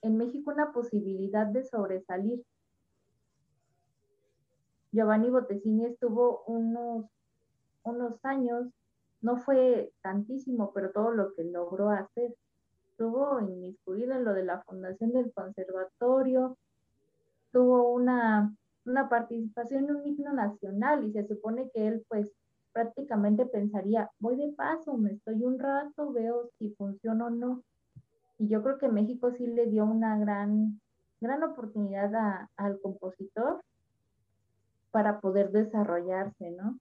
en 0.00 0.16
México 0.16 0.50
una 0.50 0.72
posibilidad 0.72 1.46
de 1.46 1.62
sobresalir. 1.62 2.42
Giovanni 4.92 5.28
Bottesini 5.28 5.84
estuvo 5.84 6.42
unos 6.46 7.04
unos 7.82 8.24
años, 8.24 8.66
no 9.20 9.36
fue 9.36 9.92
tantísimo, 10.00 10.72
pero 10.72 10.90
todo 10.92 11.10
lo 11.10 11.34
que 11.34 11.44
logró 11.44 11.90
hacer. 11.90 12.34
Estuvo 12.92 13.40
inmiscuido 13.40 14.14
en 14.14 14.24
lo 14.24 14.32
de 14.32 14.44
la 14.44 14.62
fundación 14.62 15.12
del 15.12 15.34
conservatorio, 15.34 16.56
tuvo 17.52 17.92
una, 17.92 18.54
una 18.84 19.08
participación 19.08 19.84
en 19.84 19.96
un 19.96 20.06
himno 20.06 20.32
nacional 20.32 21.04
y 21.04 21.12
se 21.12 21.26
supone 21.26 21.70
que 21.70 21.86
él 21.86 22.04
pues 22.08 22.30
prácticamente 22.72 23.46
pensaría, 23.46 24.10
voy 24.18 24.36
de 24.36 24.52
paso, 24.52 24.96
me 24.96 25.12
estoy 25.12 25.42
un 25.42 25.58
rato, 25.58 26.12
veo 26.12 26.50
si 26.58 26.70
funciona 26.70 27.26
o 27.26 27.30
no. 27.30 27.62
Y 28.38 28.48
yo 28.48 28.62
creo 28.62 28.78
que 28.78 28.88
México 28.88 29.32
sí 29.32 29.46
le 29.46 29.66
dio 29.66 29.84
una 29.84 30.16
gran, 30.18 30.80
gran 31.20 31.42
oportunidad 31.42 32.48
al 32.56 32.80
compositor 32.80 33.62
para 34.90 35.20
poder 35.20 35.50
desarrollarse, 35.50 36.50
¿no? 36.52 36.78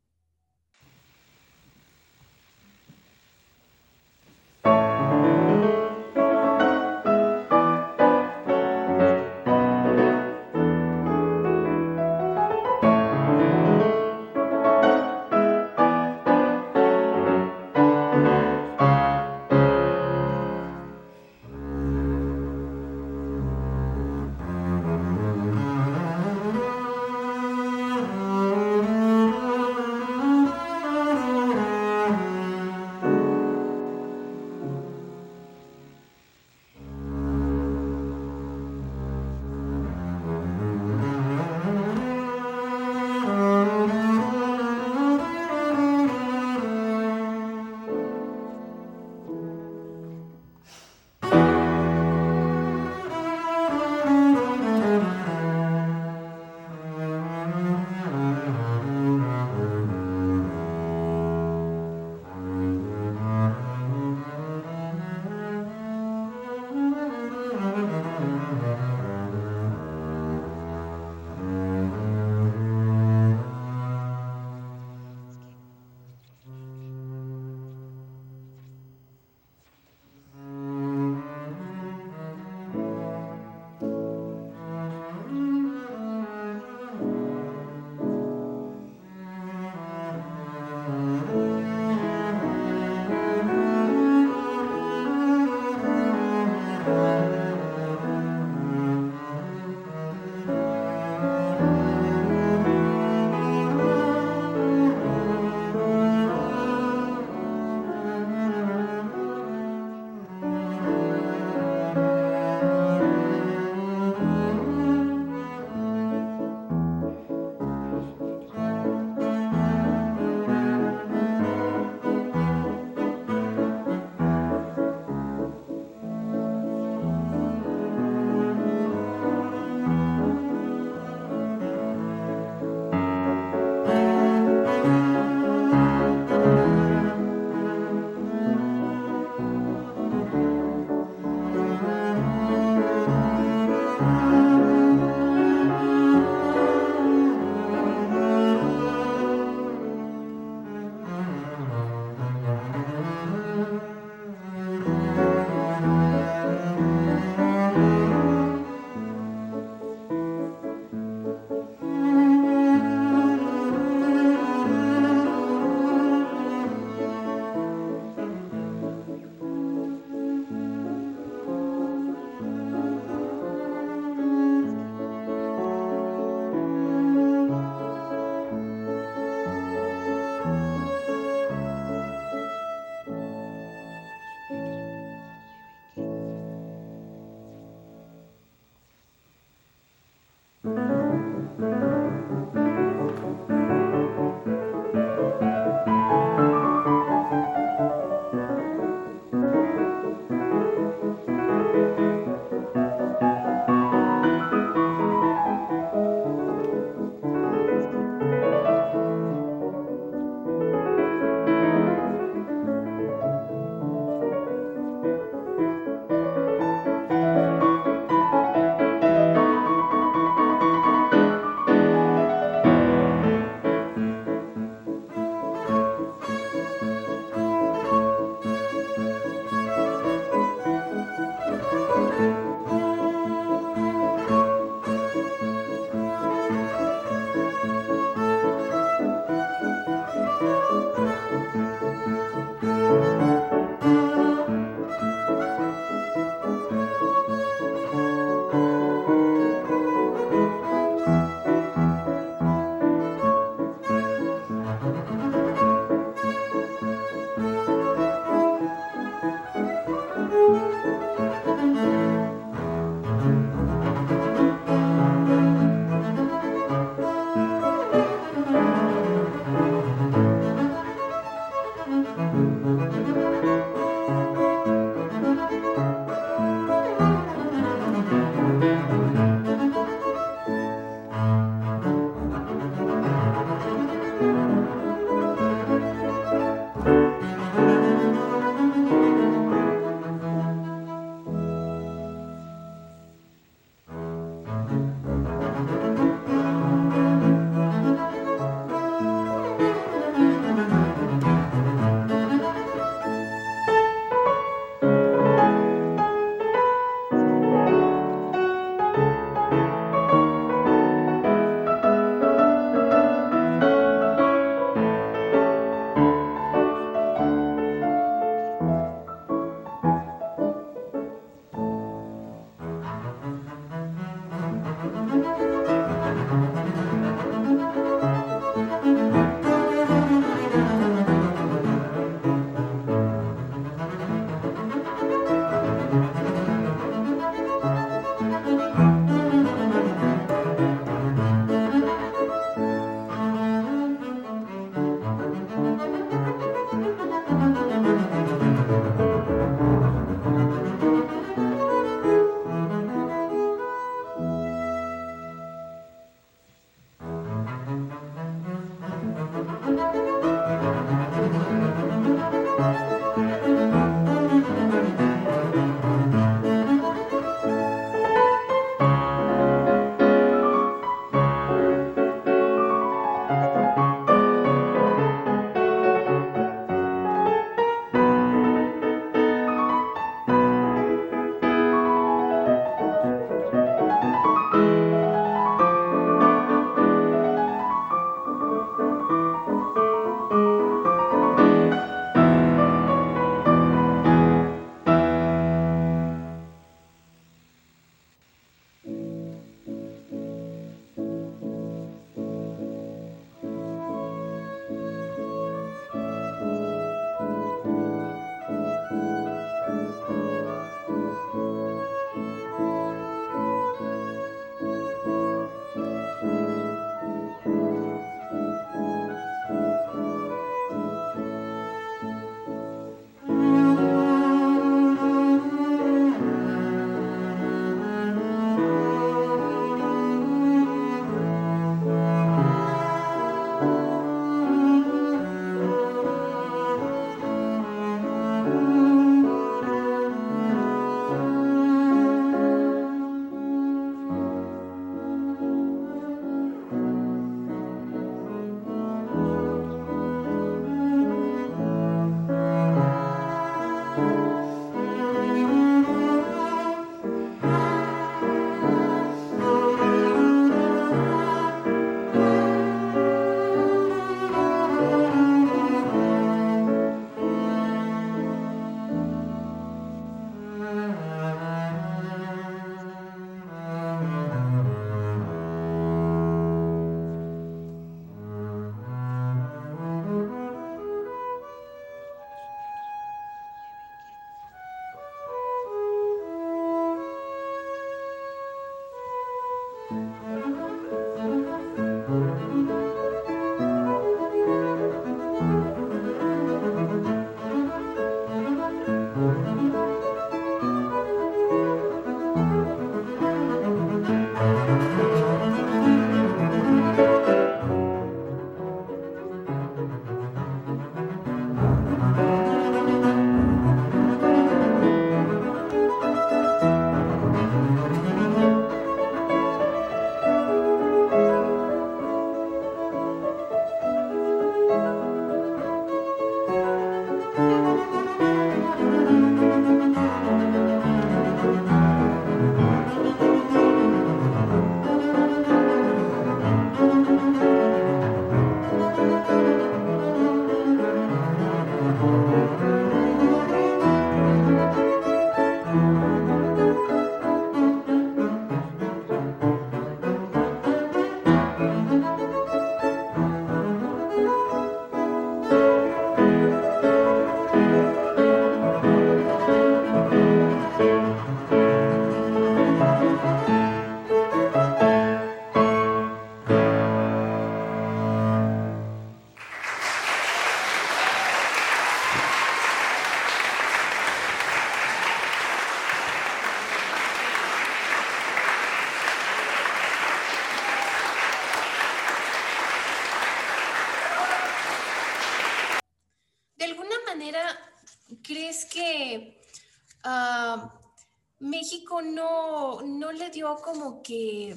No, 592.02 592.82
no 592.82 593.12
le 593.12 593.30
dio 593.30 593.56
como 593.58 594.02
que 594.02 594.56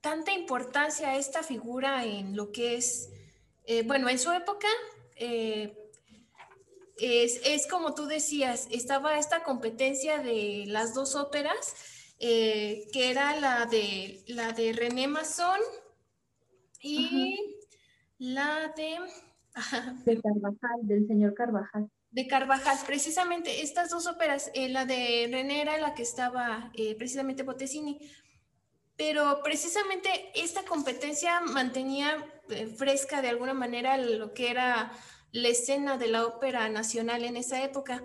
tanta 0.00 0.32
importancia 0.32 1.10
a 1.10 1.16
esta 1.16 1.42
figura 1.42 2.04
en 2.04 2.36
lo 2.36 2.52
que 2.52 2.76
es, 2.76 3.10
eh, 3.64 3.82
bueno, 3.82 4.08
en 4.08 4.18
su 4.18 4.30
época, 4.32 4.68
eh, 5.16 5.76
es, 7.00 7.66
como 7.68 7.94
tú 7.94 8.06
decías, 8.06 8.66
estaba 8.70 9.18
esta 9.18 9.42
competencia 9.42 10.18
de 10.18 10.64
las 10.66 10.94
dos 10.94 11.14
óperas, 11.14 11.74
eh, 12.18 12.88
que 12.92 13.10
era 13.10 13.38
la 13.38 13.66
de, 13.66 14.24
la 14.26 14.52
de 14.52 14.72
René 14.72 15.06
Masson 15.06 15.60
y 16.80 17.36
la 18.18 18.72
de... 18.76 18.98
de 20.04 20.20
Carvajal, 20.20 20.80
del 20.82 21.06
señor 21.06 21.34
Carvajal. 21.34 21.90
De 22.10 22.26
Carvajal, 22.26 22.78
precisamente 22.86 23.62
estas 23.62 23.90
dos 23.90 24.06
óperas, 24.06 24.50
la 24.54 24.86
de 24.86 25.28
René 25.30 25.60
era 25.60 25.78
la 25.78 25.94
que 25.94 26.02
estaba 26.02 26.72
precisamente 26.96 27.42
Bottesini, 27.42 27.98
pero 28.96 29.42
precisamente 29.44 30.32
esta 30.34 30.64
competencia 30.64 31.40
mantenía 31.40 32.16
eh, 32.50 32.66
fresca 32.66 33.22
de 33.22 33.28
alguna 33.28 33.54
manera 33.54 33.96
lo 33.96 34.34
que 34.34 34.50
era 34.50 34.92
la 35.30 35.48
escena 35.48 35.98
de 35.98 36.08
la 36.08 36.26
ópera 36.26 36.68
nacional 36.68 37.24
en 37.24 37.36
esa 37.36 37.62
época. 37.62 38.02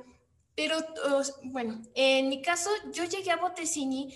Pero 0.56 0.78
bueno, 1.46 1.82
en 1.96 2.30
mi 2.30 2.44
caso 2.44 2.70
yo 2.92 3.06
llegué 3.06 3.32
a 3.32 3.38
Bottesini 3.38 4.14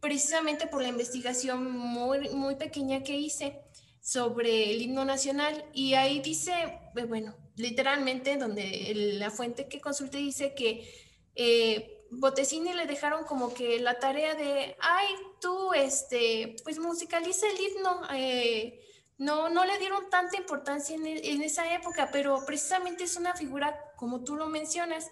precisamente 0.00 0.66
por 0.66 0.82
la 0.82 0.88
investigación 0.88 1.70
muy, 1.70 2.28
muy 2.30 2.56
pequeña 2.56 3.02
que 3.02 3.16
hice 3.16 3.62
sobre 4.02 4.70
el 4.70 4.82
himno 4.82 5.04
nacional 5.04 5.64
y 5.72 5.94
ahí 5.94 6.20
dice, 6.20 6.52
eh, 6.94 7.04
bueno, 7.06 7.34
literalmente 7.56 8.36
donde 8.36 8.92
la 8.94 9.30
fuente 9.30 9.68
que 9.68 9.80
consulté 9.80 10.18
dice 10.18 10.54
que 10.54 10.88
eh, 11.34 11.96
le 12.10 12.86
dejaron 12.86 13.24
como 13.24 13.52
que 13.52 13.80
la 13.80 13.98
tarea 13.98 14.34
de, 14.34 14.76
ay, 14.80 15.06
tú, 15.40 15.72
este, 15.74 16.56
pues 16.64 16.78
musicaliza 16.78 17.46
el 17.48 17.60
himno. 17.60 18.00
Eh, 18.14 18.80
no, 19.18 19.48
no 19.48 19.64
le 19.64 19.78
dieron 19.78 20.10
tanta 20.10 20.36
importancia 20.36 20.94
en, 20.94 21.42
esa 21.42 21.74
época, 21.74 22.10
pero 22.12 22.44
precisamente 22.44 23.04
es 23.04 23.16
una 23.16 23.34
figura, 23.34 23.78
como 23.96 24.22
tú 24.24 24.36
lo 24.36 24.46
mencionas, 24.46 25.10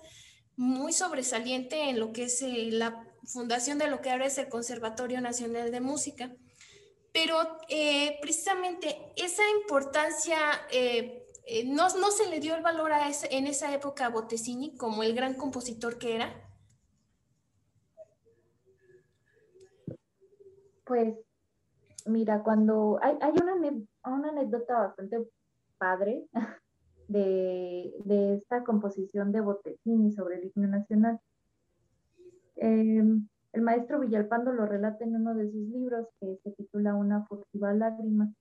muy 0.57 0.93
sobresaliente 0.93 1.89
en 1.89 1.99
lo 1.99 2.13
que 2.13 2.25
es 2.25 2.43
eh, 2.43 2.69
la 2.71 3.03
fundación 3.25 3.79
de 3.79 3.89
lo 3.89 4.03
que 4.03 4.11
ahora 4.11 4.27
es 4.27 4.37
el 4.39 4.49
Conservatorio 4.49 5.21
Nacional 5.21 5.73
de 5.73 5.81
Música. 5.81 6.31
Pero 7.13 7.59
eh, 7.69 8.19
precisamente 8.21 8.99
esa 9.17 9.43
importancia 9.61 10.39
no, 11.67 11.89
no, 11.99 12.11
se 12.11 12.31
le 12.31 12.41
dio 12.41 12.55
el 12.55 12.63
valor 12.63 12.93
a 12.93 13.09
en 13.31 13.47
esa 13.47 13.75
época 13.75 14.07
a 14.07 14.09
Bottesini 14.11 14.77
como 14.77 15.03
el 15.03 15.15
gran 15.15 15.35
compositor 15.35 15.99
que 15.99 16.17
era. 16.17 16.33
Pues 20.85 21.15
mira, 22.07 22.43
cuando 22.43 22.99
hay, 23.03 23.17
una, 23.43 23.55
una, 23.55 24.29
anécdota 24.29 24.79
bastante 24.79 25.27
padre 25.79 26.27
de, 27.09 28.35
esta 28.35 28.65
composición 28.65 29.33
de 29.33 29.41
Botecini 29.41 30.13
sobre 30.13 30.37
el 30.37 30.53
himno 30.55 30.69
nacional. 30.69 31.21
Em, 32.57 33.29
el 33.53 33.63
maestro 33.63 34.01
Villalpando 34.01 34.53
lo 34.53 34.67
relata 34.67 35.05
en 35.05 35.17
uno 35.17 35.35
de 35.35 35.51
sus 35.51 35.69
libros 35.69 36.09
que 36.21 36.39
se 36.43 36.51
titula 36.53 36.95
Una 36.95 37.25
furtiva 37.27 37.73
lágrima. 37.73 38.33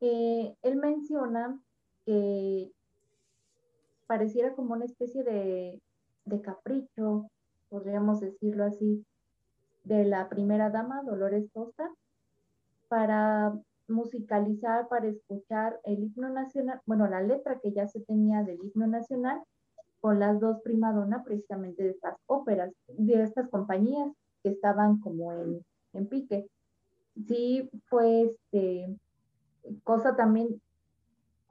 Él 0.00 0.76
menciona 0.76 1.60
que 2.04 2.70
pareciera 4.06 4.54
como 4.54 4.74
una 4.74 4.86
especie 4.86 5.22
de, 5.22 5.80
de 6.24 6.40
capricho, 6.40 7.30
podríamos 7.68 8.20
decirlo 8.20 8.64
así, 8.64 9.04
de 9.84 10.04
la 10.04 10.28
primera 10.28 10.70
dama, 10.70 11.02
Dolores 11.02 11.48
Costa, 11.52 11.90
para 12.88 13.54
musicalizar, 13.86 14.88
para 14.88 15.08
escuchar 15.08 15.80
el 15.84 16.04
himno 16.04 16.28
nacional, 16.30 16.80
bueno, 16.86 17.08
la 17.08 17.22
letra 17.22 17.58
que 17.60 17.72
ya 17.72 17.86
se 17.86 18.00
tenía 18.00 18.42
del 18.42 18.58
himno 18.62 18.86
nacional, 18.86 19.42
con 20.00 20.20
las 20.20 20.38
dos 20.38 20.60
primadonas 20.62 21.24
precisamente 21.24 21.82
de 21.82 21.90
estas 21.90 22.16
óperas, 22.26 22.72
de 22.86 23.22
estas 23.22 23.48
compañías 23.48 24.12
que 24.42 24.50
estaban 24.50 25.00
como 25.00 25.32
en, 25.32 25.64
en 25.92 26.06
pique. 26.06 26.46
Sí, 27.26 27.68
fue 27.88 28.22
este, 28.22 28.96
cosa 29.84 30.16
también, 30.16 30.60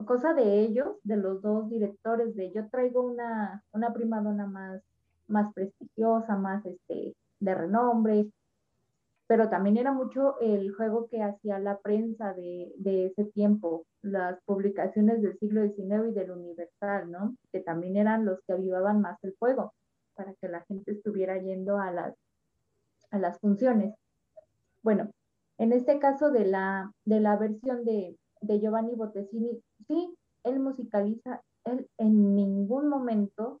cosa 0.04 0.34
de 0.34 0.60
ellos, 0.60 0.96
de 1.02 1.16
los 1.16 1.42
dos 1.42 1.68
directores, 1.70 2.34
de 2.36 2.52
yo 2.52 2.68
traigo 2.68 3.02
una, 3.02 3.62
una 3.72 3.92
primadona 3.92 4.46
más, 4.46 4.82
más 5.26 5.52
prestigiosa, 5.54 6.36
más 6.36 6.64
este, 6.64 7.14
de 7.40 7.54
renombre, 7.54 8.30
pero 9.28 9.50
también 9.50 9.76
era 9.76 9.92
mucho 9.92 10.40
el 10.40 10.74
juego 10.74 11.06
que 11.08 11.22
hacía 11.22 11.58
la 11.58 11.78
prensa 11.78 12.32
de, 12.32 12.72
ese 13.06 13.26
tiempo, 13.26 13.84
las 14.00 14.40
publicaciones 14.46 15.20
del 15.20 15.38
siglo 15.38 15.62
XIX 15.68 16.08
y 16.08 16.14
del 16.14 16.30
Universal, 16.30 17.10
¿no? 17.10 17.36
Que 17.52 17.60
también 17.60 17.98
eran 17.98 18.24
los 18.24 18.40
que 18.46 18.54
avivaban 18.54 19.02
más 19.02 19.22
el 19.22 19.36
juego 19.38 19.74
para 20.14 20.32
que 20.40 20.48
la 20.48 20.62
gente 20.62 20.92
estuviera 20.92 21.36
yendo 21.36 21.78
a 21.78 21.92
las, 21.92 22.14
a 23.10 23.18
las 23.18 23.38
funciones. 23.38 23.94
Bueno, 24.82 25.10
en 25.58 25.72
este 25.72 25.98
caso 25.98 26.30
de 26.30 26.46
la, 26.46 26.92
de 27.04 27.20
la 27.20 27.36
versión 27.36 27.84
de, 27.84 28.16
de 28.40 28.60
Giovanni 28.60 28.94
Bottesini, 28.94 29.60
sí, 29.86 30.14
él 30.44 30.60
musicaliza, 30.60 31.42
él 31.64 31.88
en 31.98 32.36
ningún 32.36 32.88
momento 32.88 33.60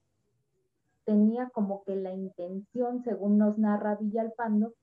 tenía 1.04 1.50
como 1.50 1.82
que 1.84 1.96
la 1.96 2.12
intención, 2.12 3.02
según 3.02 3.38
nos 3.38 3.58
narra 3.58 3.96
Villalpando, 3.96 4.74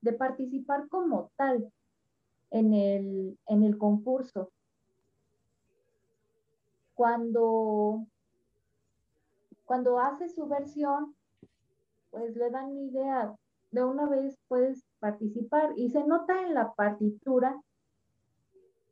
de 0.00 0.12
participar 0.12 0.88
como 0.88 1.30
tal 1.36 1.70
en 2.50 2.72
el, 2.72 3.38
en 3.46 3.62
el 3.62 3.76
concurso. 3.76 4.50
Cuando, 6.94 8.06
cuando 9.64 9.98
hace 9.98 10.28
su 10.28 10.46
versión, 10.46 11.14
pues 12.10 12.36
le 12.36 12.50
dan 12.50 12.76
idea, 12.76 13.34
de 13.72 13.84
una 13.84 14.06
vez 14.06 14.38
puedes 14.46 14.84
participar 15.04 15.74
y 15.76 15.90
se 15.90 16.02
nota 16.02 16.40
en 16.40 16.54
la 16.54 16.72
partitura 16.72 17.60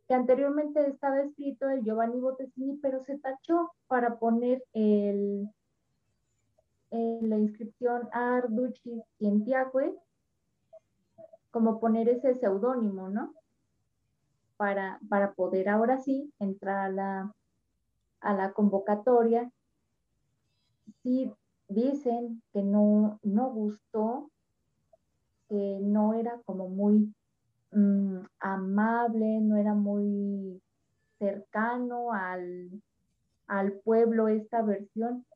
que 0.07 0.13
anteriormente 0.13 0.87
estaba 0.87 1.23
escrito 1.23 1.71
el 1.71 1.83
Giovanni 1.83 2.21
Bottesini, 2.21 2.77
pero 2.83 3.01
se 3.01 3.17
tachó 3.17 3.73
para 3.87 4.19
poner 4.19 4.63
el, 4.75 5.49
la 6.91 7.39
inscripción 7.39 8.11
Arducci 8.13 9.03
Cientiacque, 9.17 9.97
como 11.51 11.81
poner 11.81 12.11
ese 12.11 12.35
seudónimo, 12.35 13.09
¿no? 13.09 13.33
Para, 14.59 15.01
para 15.09 15.33
poder 15.33 15.71
ahora 15.71 15.99
sí 15.99 16.31
entrar 16.39 16.91
a 16.91 16.91
la, 16.91 17.35
a 18.21 18.35
la 18.35 18.53
convocatoria. 18.53 19.51
Sí 21.03 21.33
dicen 21.69 22.43
que 22.53 22.63
no, 22.63 23.19
no 23.23 23.49
gustó, 23.49 24.31
que 25.53 25.79
no 25.83 26.15
era 26.15 26.41
como 26.47 26.69
muy 26.69 27.13
mm, 27.73 28.21
amable, 28.41 29.41
no 29.43 29.59
era 29.59 29.75
muy 29.75 30.63
cercano 31.19 32.13
al, 32.13 32.71
al 33.47 33.73
pueblo 33.85 34.29
esta 34.29 34.63
versión 34.63 35.27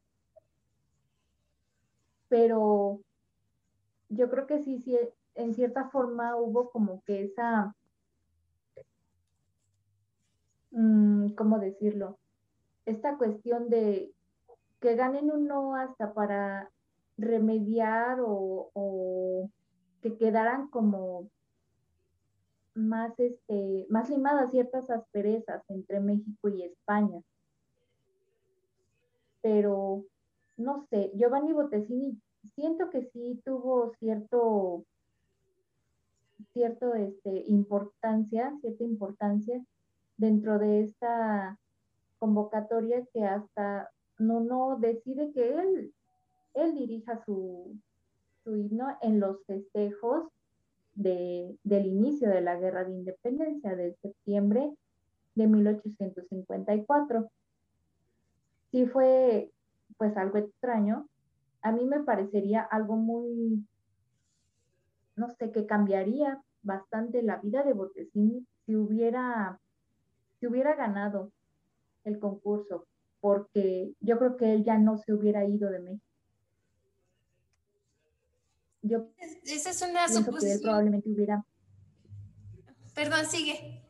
pero 2.29 3.00
yo 4.09 4.31
creo 4.31 4.46
que 4.46 4.62
sí, 4.62 4.81
sí, 4.85 4.98
en 5.35 5.55
cierta 5.55 5.88
forma 5.90 6.37
hubo 6.37 6.70
como 6.70 7.02
que 7.05 7.24
esa, 7.24 7.74
mm, 10.70 11.31
¿cómo 11.31 11.59
decirlo? 11.59 12.18
Esta 12.85 13.16
cuestión 13.18 13.68
de 13.68 14.12
que 14.81 14.94
ganen 14.94 15.31
uno 15.31 15.76
hasta 15.76 16.12
para 16.12 16.70
remediar 17.18 18.18
o 18.20 19.50
que 20.06 20.16
quedaran 20.18 20.68
como 20.68 21.28
más, 22.74 23.18
este, 23.18 23.86
más 23.90 24.08
limadas 24.08 24.52
ciertas 24.52 24.88
asperezas 24.88 25.64
entre 25.68 25.98
México 25.98 26.48
y 26.48 26.62
España. 26.62 27.20
Pero 29.42 30.04
no 30.56 30.86
sé, 30.90 31.10
Giovanni 31.16 31.52
Bottesini 31.52 32.20
siento 32.54 32.88
que 32.90 33.06
sí 33.06 33.40
tuvo 33.44 33.92
cierto, 33.98 34.84
cierto, 36.52 36.94
este, 36.94 37.44
importancia, 37.48 38.56
cierta 38.60 38.84
importancia 38.84 39.64
dentro 40.16 40.60
de 40.60 40.82
esta 40.82 41.58
convocatoria 42.20 43.04
que 43.12 43.24
hasta 43.24 43.90
no, 44.18 44.40
no 44.40 44.76
decide 44.78 45.32
que 45.32 45.52
él, 45.58 45.94
él 46.54 46.74
dirija 46.74 47.22
su, 47.24 47.76
su 48.46 48.56
himno 48.56 48.96
en 49.02 49.18
los 49.18 49.44
festejos 49.44 50.28
de, 50.94 51.59
del 51.64 51.87
inicio 51.87 52.30
de 52.30 52.40
la 52.40 52.56
Guerra 52.56 52.85
de 52.85 52.92
Independencia 52.92 53.74
de 53.74 53.96
septiembre 54.00 54.72
de 55.35 55.46
1854. 55.48 57.28
sí 58.70 58.87
fue 58.87 59.50
pues 59.98 60.16
algo 60.16 60.38
extraño. 60.38 61.09
A 61.61 61.72
mí 61.72 61.85
me 61.85 62.04
parecería 62.04 62.62
algo 62.62 62.96
muy, 62.96 63.66
no 65.16 65.28
sé, 65.30 65.50
que 65.50 65.66
cambiaría 65.66 66.40
bastante 66.62 67.22
la 67.22 67.38
vida 67.38 67.64
de 67.64 67.72
Botesini 67.72 68.46
si 68.64 68.76
hubiera, 68.76 69.59
si 70.38 70.46
hubiera 70.46 70.76
ganado 70.76 71.32
el 72.04 72.20
concurso, 72.20 72.87
porque 73.20 73.92
yo 74.00 74.18
creo 74.18 74.37
que 74.37 74.52
él 74.52 74.64
ya 74.64 74.78
no 74.78 74.98
se 74.98 75.12
hubiera 75.12 75.44
ido 75.44 75.68
de 75.68 75.80
México. 75.80 76.05
Yo 78.88 79.09
Esa 79.44 79.70
es 79.70 79.83
una 79.83 80.09
suposición. 80.09 80.40
que 80.40 80.53
él 80.53 80.61
probablemente 80.62 81.11
hubiera. 81.11 81.44
Perdón, 82.94 83.27
sigue. 83.27 83.83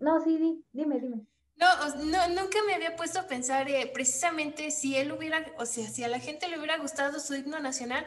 No, 0.00 0.22
sí, 0.24 0.64
dime, 0.72 0.98
dime. 1.00 1.26
No, 1.56 1.68
no, 2.04 2.28
nunca 2.28 2.58
me 2.66 2.74
había 2.74 2.96
puesto 2.96 3.20
a 3.20 3.26
pensar 3.26 3.68
eh, 3.68 3.88
precisamente 3.92 4.70
si 4.70 4.96
él 4.96 5.12
hubiera, 5.12 5.46
o 5.58 5.66
sea, 5.66 5.86
si 5.88 6.02
a 6.02 6.08
la 6.08 6.18
gente 6.18 6.48
le 6.48 6.58
hubiera 6.58 6.78
gustado 6.78 7.20
su 7.20 7.34
himno 7.34 7.60
nacional, 7.60 8.04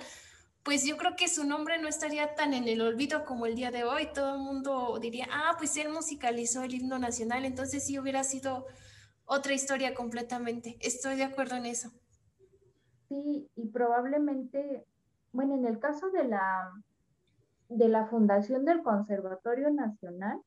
pues 0.63 0.83
yo 0.83 0.97
creo 0.97 1.15
que 1.15 1.29
su 1.29 1.45
nombre 1.45 1.77
no 1.77 1.87
estaría 1.87 2.33
tan 2.35 2.53
en 2.53 2.67
el 2.67 2.81
olvido 2.81 3.23
como 3.23 3.45
el 3.45 3.55
día 3.55 3.71
de 3.71 3.83
hoy. 3.83 4.09
Todo 4.13 4.35
el 4.35 4.41
mundo 4.41 4.97
diría, 4.99 5.27
ah, 5.31 5.55
pues 5.57 5.77
él 5.77 5.89
musicalizó 5.89 6.63
el 6.63 6.73
himno 6.73 6.99
nacional, 6.99 7.45
entonces 7.45 7.85
sí 7.85 7.99
hubiera 7.99 8.23
sido 8.23 8.65
otra 9.25 9.53
historia 9.53 9.93
completamente. 9.93 10.77
Estoy 10.81 11.15
de 11.15 11.23
acuerdo 11.23 11.55
en 11.55 11.67
eso. 11.67 11.91
Sí, 13.07 13.47
y 13.55 13.67
probablemente, 13.67 14.85
bueno, 15.35 15.55
en 15.55 15.65
el 15.65 15.79
caso 15.79 16.09
de 16.11 16.23
la, 16.23 16.71
de 17.69 17.89
la 17.89 18.07
fundación 18.07 18.65
del 18.65 18.81
Conservatorio 18.81 19.69
Nacional, 19.71 20.41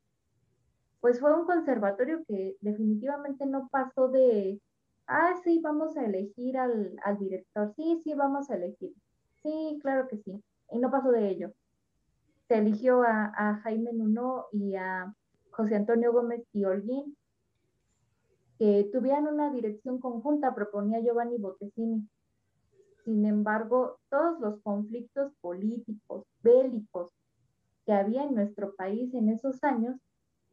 pues 1.00 1.20
fue 1.20 1.32
un 1.38 1.46
conservatorio 1.46 2.24
que 2.26 2.56
definitivamente 2.60 3.46
no 3.46 3.68
pasó 3.68 4.08
de, 4.08 4.60
ah, 5.06 5.34
sí, 5.44 5.60
vamos 5.62 5.96
a 5.96 6.04
elegir 6.04 6.58
al, 6.58 6.96
al 7.04 7.18
director, 7.18 7.72
sí, 7.76 8.00
sí, 8.02 8.14
vamos 8.14 8.50
a 8.50 8.56
elegir 8.56 8.92
Sí, 9.42 9.78
claro 9.82 10.08
que 10.08 10.18
sí. 10.18 10.42
Y 10.70 10.78
no 10.78 10.90
pasó 10.90 11.10
de 11.10 11.28
ello. 11.30 11.52
Se 12.48 12.58
eligió 12.58 13.02
a, 13.02 13.60
Jaime 13.62 13.92
Nuno 13.92 14.46
y 14.52 14.74
a 14.74 15.14
José 15.50 15.76
Antonio 15.76 16.12
Gómez 16.12 16.44
y 16.52 16.64
Holguín, 16.64 17.16
que 18.58 18.88
tuvieran 18.92 19.26
una 19.26 19.52
dirección 19.52 20.00
conjunta, 20.00 20.54
proponía 20.54 21.00
Giovanni 21.00 21.38
Bottesini. 21.38 22.08
Sin 23.08 23.24
embargo, 23.24 23.98
todos 24.10 24.38
los 24.38 24.60
conflictos 24.60 25.32
políticos, 25.40 26.26
bélicos 26.42 27.10
que 27.86 27.94
había 27.94 28.22
en 28.24 28.34
nuestro 28.34 28.74
país 28.76 29.14
en 29.14 29.30
esos 29.30 29.64
años, 29.64 29.98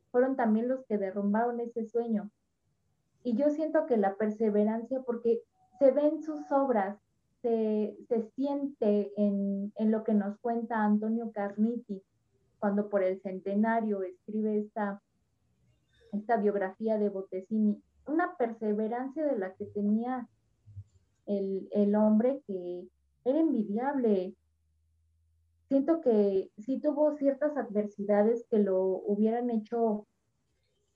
fueron 0.10 0.38
también 0.38 0.70
los 0.70 0.86
que 0.86 0.98
derrumbaron 0.98 1.60
ese 1.60 1.84
sueño. 1.84 2.32
Y 3.26 3.36
yo 3.36 3.50
siento 3.50 3.86
que 3.88 3.98
la 3.98 4.16
perseverancia, 4.16 5.02
porque 5.02 5.42
se 5.80 5.92
ven 5.92 6.24
sus 6.24 6.50
obras, 6.50 6.98
se, 7.42 7.98
siente 8.38 9.12
en, 9.18 9.74
lo 9.78 10.06
que 10.06 10.14
nos 10.14 10.40
cuenta 10.40 10.82
Antonio 10.82 11.34
Carniti 11.34 12.02
cuando 12.58 12.88
por 12.88 13.04
el 13.04 13.20
centenario 13.20 14.02
escribe 14.02 14.60
esta, 14.60 15.02
esta 16.14 16.38
biografía 16.38 16.98
de 16.98 17.10
Bottesini, 17.10 17.84
una 18.08 18.38
perseverancia 18.38 19.26
de 19.26 19.38
la 19.38 19.54
que 19.56 19.66
tenía 19.66 20.30
el, 21.26 21.68
el 21.72 21.96
hombre 21.96 22.42
que 22.48 22.88
era 23.24 23.40
envidiable. 23.40 24.36
Siento 25.68 26.02
que 26.02 26.52
sí 26.60 26.80
tuvo 26.80 27.16
ciertas 27.18 27.58
adversidades 27.58 28.46
que 28.50 28.60
lo 28.60 28.82
hubieran 28.82 29.50
hecho 29.50 30.06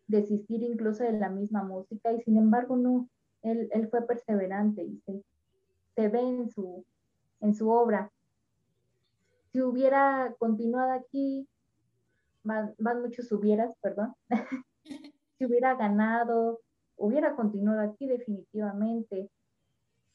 desistir 0.08 0.64
incluso 0.64 1.04
de 1.04 1.14
la 1.14 1.30
misma 1.30 1.64
música 1.64 2.12
y 2.12 2.22
sin 2.22 2.38
embargo 2.38 2.76
no, 2.76 3.08
él, 3.44 3.70
él 3.72 3.88
fue 3.90 4.06
perseverante 4.06 4.84
y 4.84 4.98
se, 5.06 5.24
se 5.96 6.08
ve 6.08 6.20
en 6.20 6.50
su, 6.50 6.84
en 7.42 7.54
su 7.54 7.70
obra. 7.70 8.12
Si 9.52 9.62
hubiera 9.62 10.36
continuado 10.38 10.92
aquí, 10.92 11.48
más, 12.44 12.72
muchos 12.80 13.32
hubieras, 13.32 13.76
perdón, 13.82 14.14
si 15.38 15.46
hubiera 15.46 15.76
ganado, 15.76 16.60
hubiera 16.98 17.36
continuado 17.36 17.82
aquí 17.82 18.08
definitivamente, 18.08 19.30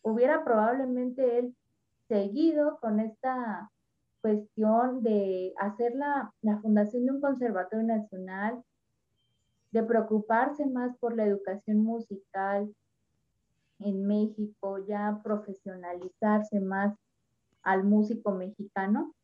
hubiera 0.05 0.45
probablemente 0.45 1.39
él 1.39 1.57
seguido 2.09 2.79
con 2.81 3.01
esta 3.01 3.71
cuestión 4.21 5.03
de 5.03 5.53
hacer 5.59 5.95
la, 5.97 6.33
la, 6.43 6.59
fundación 6.61 7.07
de 7.07 7.13
un 7.13 7.21
conservatorio 7.21 7.87
nacional, 7.87 8.63
de 9.73 9.83
preocuparse 9.83 10.67
más 10.67 10.97
por 10.99 11.17
la 11.17 11.25
educación 11.25 11.79
musical, 11.79 12.73
en 13.81 14.07
México, 14.07 14.79
ya 14.87 15.21
profesionalizarse 15.23 16.61
más 16.61 16.95
al 17.63 17.85
músico 17.85 18.33
mexicano. 18.33 19.15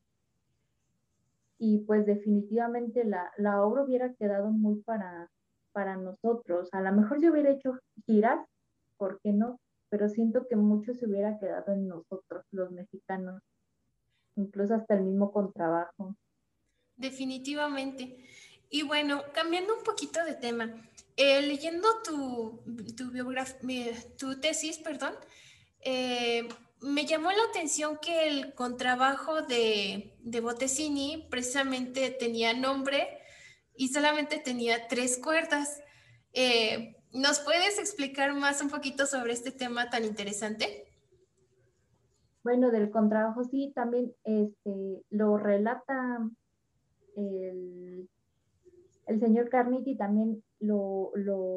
Y 1.59 1.79
pues 1.81 2.07
definitivamente 2.07 3.05
la, 3.05 3.31
la 3.37 3.63
obra 3.63 3.85
hubiera 3.85 4.13
quedado 4.15 4.51
muy 4.51 4.81
para, 4.83 5.31
para 5.73 5.97
nosotros. 5.97 6.69
A 6.73 6.81
lo 6.81 6.93
mejor 6.93 7.21
se 7.21 7.31
hubiera 7.31 7.51
hecho 7.51 7.79
giras, 8.07 8.45
¿por 8.97 9.21
qué 9.21 9.33
no? 9.33 9.59
Pero 9.91 10.09
siento 10.09 10.47
que 10.49 10.57
mucho 10.57 10.95
se 10.95 11.07
hubiera 11.07 11.39
quedado 11.39 11.73
en 11.73 11.89
nosotros, 11.89 12.45
los 12.53 12.71
mexicanos, 12.71 13.43
incluso 14.37 14.75
hasta 14.75 14.95
el 14.95 15.03
mismo 15.03 15.33
contrabajo. 15.33 16.17
Definitivamente. 16.97 18.25
Y 18.71 18.83
bueno, 18.83 19.23
cambiando 19.35 19.77
un 19.77 19.83
poquito 19.83 20.25
de 20.25 20.35
tema, 20.35 20.73
eh, 21.17 21.43
leyendo 21.43 21.89
tu, 22.05 22.61
tu, 22.97 23.13
tu 24.17 24.41
tesis, 24.41 24.79
perdón, 24.79 25.15
eh, 25.81 26.49
me 26.81 27.05
llamó 27.05 27.31
la 27.31 27.43
atención 27.51 27.99
que 27.99 28.29
el 28.29 28.55
contrabajo 28.55 29.43
de, 29.43 30.15
de 30.21 30.41
Bottesini 30.41 31.27
precisamente 31.31 32.11
tenía 32.11 32.55
nombre 32.55 33.19
y 33.75 33.89
solamente 33.89 34.39
tenía 34.39 34.89
tres 34.89 35.19
cuerdas. 35.19 35.83
Eh, 36.33 36.97
¿Nos 37.13 37.41
puedes 37.41 37.79
explicar 37.79 38.35
más 38.35 38.63
un 38.63 38.71
poquito 38.71 39.07
sobre 39.07 39.33
este 39.33 39.51
tema 39.51 39.91
tan 39.91 40.05
interesante? 40.05 40.85
Bueno, 42.43 42.71
del 42.71 42.91
contrabajo 42.91 43.45
sí, 43.45 43.73
también 43.75 44.15
este, 44.25 45.03
lo 45.11 45.37
relata 45.37 46.31
el 49.11 49.19
señor 49.19 49.49
Carniti 49.49 49.97
también 49.97 50.43
lo, 50.61 51.11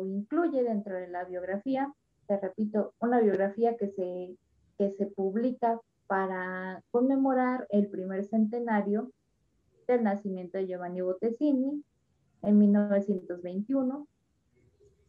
incluye 0.07 0.63
dentro 0.63 0.95
de 0.95 1.07
la 1.07 1.23
biografía, 1.23 1.93
te 2.27 2.39
repito, 2.39 2.93
una 2.99 3.19
biografía 3.19 3.77
que 3.77 3.89
se, 3.89 4.35
que 4.77 4.89
se 4.91 5.05
publica 5.05 5.79
para 6.07 6.81
conmemorar 6.89 7.67
el 7.69 7.87
primer 7.89 8.25
centenario 8.25 9.11
del 9.87 10.03
nacimiento 10.03 10.57
de 10.57 10.65
Giovanni 10.65 11.01
Bottesini 11.01 11.83
en 12.41 12.57
1921. 12.57 14.07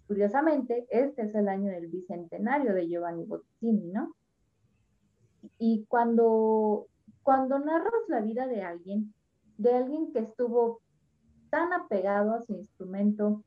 Curiosamente, 0.06 0.86
este 0.90 1.22
es 1.22 1.34
el 1.34 1.48
año 1.48 1.70
del 1.70 1.88
bicentenario 1.88 2.74
de 2.74 2.88
Giovanni 2.88 3.24
Bottesini, 3.24 3.90
¿no? 3.90 4.14
Y 5.58 5.84
cuando, 5.86 6.86
cuando 7.22 7.58
narras 7.58 7.92
la 8.08 8.20
vida 8.20 8.46
de 8.46 8.62
alguien, 8.62 9.14
de 9.56 9.74
alguien 9.74 10.12
que 10.12 10.20
estuvo 10.20 10.80
tan 11.50 11.72
apegado 11.72 12.34
a 12.34 12.42
su 12.42 12.52
instrumento 12.52 13.44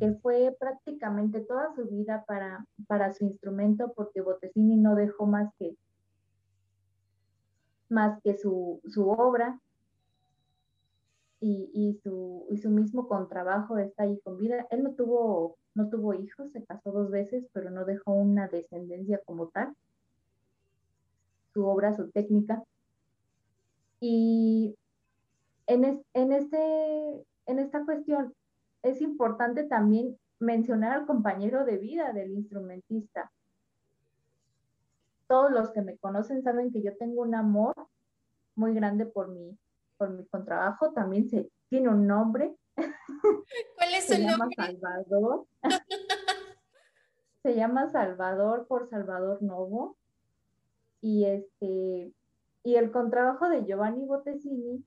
que 0.00 0.14
fue 0.14 0.56
prácticamente 0.58 1.40
toda 1.40 1.74
su 1.74 1.86
vida 1.86 2.24
para, 2.26 2.66
para 2.86 3.12
su 3.12 3.26
instrumento 3.26 3.92
porque 3.94 4.22
Bottesini 4.22 4.76
no 4.76 4.94
dejó 4.94 5.26
más 5.26 5.52
que, 5.58 5.76
más 7.90 8.18
que 8.22 8.34
su, 8.34 8.80
obra 8.96 9.60
y, 11.38 12.00
su, 12.02 12.46
y 12.50 12.56
su 12.56 12.70
mismo 12.70 13.08
contrabajo 13.08 13.76
está 13.76 14.04
ahí 14.04 14.18
con 14.24 14.38
vida. 14.38 14.66
Él 14.70 14.82
no 14.82 14.94
tuvo, 14.94 15.58
no 15.74 15.88
tuvo 15.88 16.14
hijos, 16.14 16.52
se 16.52 16.64
casó 16.64 16.92
dos 16.92 17.10
veces, 17.10 17.46
pero 17.52 17.70
no 17.70 17.84
dejó 17.84 18.12
una 18.12 18.48
descendencia 18.48 19.20
como 19.24 19.48
tal. 19.48 19.74
Su 21.52 21.66
obra, 21.66 21.94
su 21.94 22.10
técnica. 22.10 22.62
Y 24.00 24.76
en, 25.66 26.02
en, 26.14 26.32
este, 26.32 27.24
en 27.46 27.58
esta 27.58 27.84
cuestión 27.84 28.34
es 28.82 29.00
importante 29.00 29.64
también 29.64 30.16
mencionar 30.38 30.92
al 30.92 31.06
compañero 31.06 31.64
de 31.64 31.76
vida 31.76 32.12
del 32.12 32.32
instrumentista. 32.32 33.30
Todos 35.28 35.52
los 35.52 35.70
que 35.70 35.82
me 35.82 35.96
conocen 35.98 36.42
saben 36.42 36.72
que 36.72 36.82
yo 36.82 36.96
tengo 36.96 37.22
un 37.22 37.34
amor 37.34 37.74
muy 38.56 38.74
grande 38.74 39.06
por 39.06 39.28
mi, 39.28 39.56
por 39.96 40.10
mi 40.10 40.26
contrabajo. 40.26 40.92
También 40.92 41.28
se, 41.28 41.50
tiene 41.68 41.88
un 41.88 42.06
nombre. 42.06 42.56
¿Cuál 43.76 43.94
es 43.94 44.04
se 44.04 44.16
el 44.16 44.22
llama 44.22 44.48
Salvador. 44.54 45.46
se 47.42 47.54
llama 47.54 47.90
Salvador 47.90 48.66
por 48.66 48.88
Salvador 48.88 49.42
Novo. 49.42 49.96
Y 51.00 51.24
este 51.24 52.12
y 52.62 52.74
el 52.74 52.90
contrabajo 52.90 53.48
de 53.48 53.64
Giovanni 53.64 54.04
Bottesini 54.04 54.84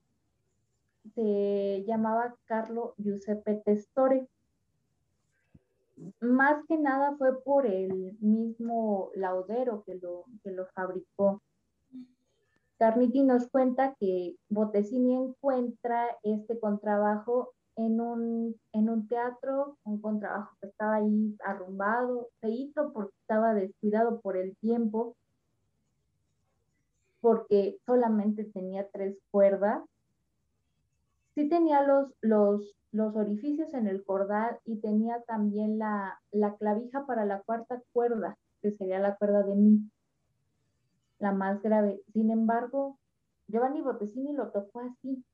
se 1.14 1.84
llamaba 1.86 2.36
Carlo 2.46 2.94
Giuseppe 2.98 3.62
Testore. 3.64 4.28
más 6.20 6.64
que 6.66 6.78
nada 6.78 7.16
fue 7.16 7.42
por 7.42 7.66
el 7.66 8.16
mismo 8.20 9.10
laudero 9.14 9.82
que 9.84 9.96
lo, 9.96 10.24
que 10.42 10.50
lo 10.50 10.66
fabricó. 10.66 11.42
Carniti 12.78 13.22
nos 13.22 13.48
cuenta 13.48 13.94
que 13.98 14.36
Bottesini 14.48 15.14
encuentra 15.14 16.06
este 16.22 16.58
contrabajo 16.58 17.54
en 17.76 18.00
un, 18.00 18.56
en 18.72 18.88
un 18.88 19.08
teatro, 19.08 19.76
un 19.84 20.00
contrabajo 20.00 20.56
que 20.60 20.68
estaba 20.68 20.96
ahí 20.96 21.36
arrumbado, 21.44 22.28
feito 22.40 22.92
porque 22.92 23.14
estaba 23.20 23.54
descuidado 23.54 24.20
por 24.20 24.36
el 24.36 24.56
tiempo, 24.56 25.16
porque 27.20 27.78
solamente 27.86 28.44
tenía 28.44 28.86
tres 28.92 29.16
cuerdas. 29.30 29.82
Sí 31.34 31.48
tenía 31.48 31.82
los, 31.82 32.12
los, 32.20 32.76
los 32.92 33.16
orificios 33.16 33.74
en 33.74 33.88
el 33.88 34.04
cordal 34.04 34.58
y 34.64 34.76
tenía 34.76 35.22
también 35.22 35.78
la, 35.78 36.20
la 36.30 36.54
clavija 36.56 37.06
para 37.06 37.24
la 37.24 37.42
cuarta 37.42 37.82
cuerda, 37.92 38.36
que 38.62 38.70
sería 38.72 39.00
la 39.00 39.16
cuerda 39.16 39.42
de 39.42 39.56
mi, 39.56 39.90
la 41.18 41.32
más 41.32 41.60
grave. 41.60 42.02
Sin 42.12 42.30
embargo, 42.30 42.98
Giovanni 43.48 43.80
Bottesini 43.80 44.32
lo 44.32 44.50
tocó 44.50 44.80
así. 44.80 45.24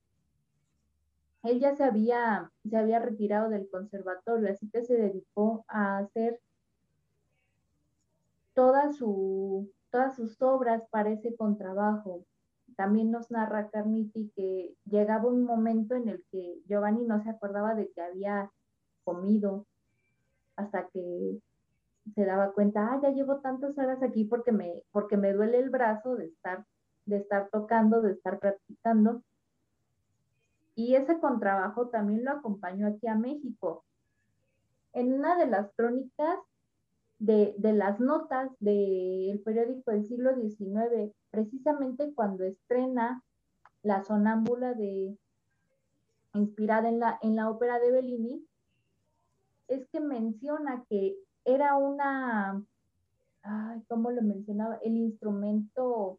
Él 1.42 1.58
ya 1.58 1.74
se 1.74 1.84
había, 1.84 2.50
se 2.68 2.76
había 2.76 2.98
retirado 2.98 3.48
del 3.48 3.68
conservatorio, 3.70 4.50
así 4.50 4.68
que 4.70 4.82
se 4.82 4.94
dedicó 4.94 5.64
a 5.68 5.98
hacer 5.98 6.40
su, 8.92 9.70
todas 9.90 10.16
sus 10.16 10.40
obras 10.42 10.82
para 10.90 11.10
ese 11.10 11.34
contrabajo. 11.36 12.24
También 12.76 13.10
nos 13.10 13.30
narra 13.30 13.68
Carniti 13.68 14.32
que 14.34 14.74
llegaba 14.84 15.28
un 15.28 15.44
momento 15.44 15.94
en 15.94 16.08
el 16.08 16.24
que 16.30 16.60
Giovanni 16.66 17.04
no 17.04 17.22
se 17.22 17.30
acordaba 17.30 17.74
de 17.74 17.90
que 17.90 18.00
había 18.00 18.50
comido 19.04 19.66
hasta 20.56 20.88
que 20.88 21.40
se 22.14 22.24
daba 22.24 22.52
cuenta, 22.52 22.92
ah, 22.92 23.00
ya 23.02 23.10
llevo 23.10 23.40
tantas 23.40 23.76
horas 23.78 24.02
aquí 24.02 24.24
porque 24.24 24.52
me, 24.52 24.82
porque 24.90 25.16
me 25.16 25.32
duele 25.32 25.58
el 25.58 25.70
brazo 25.70 26.16
de 26.16 26.26
estar, 26.26 26.64
de 27.06 27.18
estar 27.18 27.48
tocando, 27.50 28.00
de 28.00 28.12
estar 28.12 28.38
practicando. 28.38 29.22
Y 30.80 30.94
ese 30.94 31.20
contrabajo 31.20 31.88
también 31.88 32.24
lo 32.24 32.30
acompañó 32.30 32.86
aquí 32.86 33.06
a 33.06 33.14
México. 33.14 33.84
En 34.94 35.12
una 35.12 35.36
de 35.36 35.46
las 35.46 35.70
crónicas 35.74 36.38
de, 37.18 37.54
las 37.60 38.00
notas 38.00 38.50
del 38.60 39.42
periódico 39.44 39.90
del 39.90 40.06
siglo 40.06 40.34
XIX, 40.34 41.12
precisamente 41.30 42.14
cuando 42.14 42.44
estrena 42.44 43.22
La 43.82 44.02
Sonámbula 44.04 44.72
de, 44.72 45.18
inspirada 46.32 46.88
en 46.88 46.98
la, 46.98 47.18
en 47.20 47.36
la 47.36 47.50
ópera 47.50 47.78
de 47.78 47.90
Bellini, 47.90 48.42
es 49.68 49.86
que 49.88 50.00
menciona 50.00 50.82
que 50.88 51.14
era 51.44 51.76
una, 51.76 52.64
¿cómo 53.86 54.12
lo 54.12 54.22
mencionaba? 54.22 54.76
El 54.76 54.96
instrumento, 54.96 56.18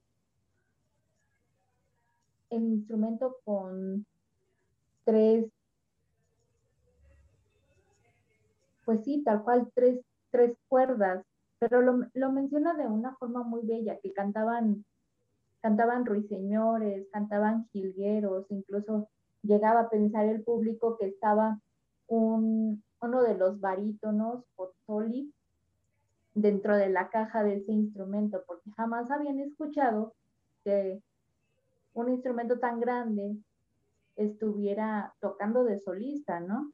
el 2.51 2.61
instrumento 2.61 3.37
con 3.43 4.05
tres, 5.05 5.45
pues 8.85 9.03
sí, 9.03 9.23
tal 9.23 9.43
cual, 9.43 9.71
tres 9.73 10.01
tres 10.31 10.57
cuerdas, 10.67 11.23
pero 11.59 11.81
lo, 11.81 12.31
menciona 12.31 12.73
de 12.73 12.87
una 12.87 13.15
forma 13.17 13.43
muy 13.43 13.61
bella, 13.63 13.99
que 13.99 14.13
cantaban, 14.13 14.83
cantaban 15.61 16.05
ruiseñores, 16.05 17.07
cantaban 17.11 17.67
jilgueros, 17.71 18.47
incluso 18.49 19.09
llegaba 19.43 19.81
a 19.81 19.89
pensar 19.89 20.25
el 20.25 20.43
público 20.43 20.97
que 20.97 21.07
estaba 21.07 21.59
un, 22.07 22.83
uno 23.01 23.21
de 23.21 23.35
los 23.35 23.59
barítonos, 23.59 24.43
dentro 26.33 26.77
de 26.77 26.89
la 26.89 27.09
caja 27.09 27.43
de 27.43 27.57
ese 27.57 27.73
instrumento, 27.73 28.43
porque 28.47 28.71
jamás 28.71 29.11
habían 29.11 29.39
escuchado 29.39 30.13
que 30.63 31.01
un 31.93 32.09
instrumento 32.09 32.57
tan 32.59 32.79
grande 32.79 33.35
estuviera 34.25 35.13
tocando 35.19 35.63
de 35.63 35.79
solista, 35.79 36.39
¿no? 36.39 36.71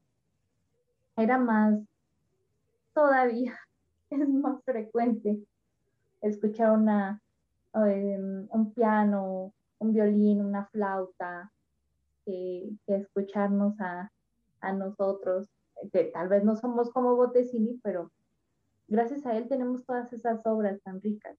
Era 1.15 1.37
más 1.37 1.79
todavía 2.93 3.53
es 4.09 4.29
más 4.29 4.63
frecuente 4.63 5.39
escuchar 6.21 6.71
una, 6.71 7.21
em, 7.73 8.47
un 8.49 8.73
piano, 8.73 9.53
un 9.79 9.93
violín, 9.93 10.43
una 10.43 10.65
flauta, 10.67 11.51
que, 12.25 12.69
escucharnos 12.87 13.79
a, 13.79 14.11
a, 14.61 14.73
nosotros, 14.73 15.47
que 15.93 16.05
tal 16.05 16.27
vez 16.27 16.43
no 16.43 16.55
somos 16.55 16.91
como 16.91 17.15
Bottesini, 17.15 17.79
pero 17.83 18.11
gracias 18.87 19.25
a 19.25 19.37
él 19.37 19.47
tenemos 19.47 19.85
todas 19.85 20.11
esas 20.11 20.45
obras 20.45 20.81
tan 20.81 20.99
ricas. 20.99 21.37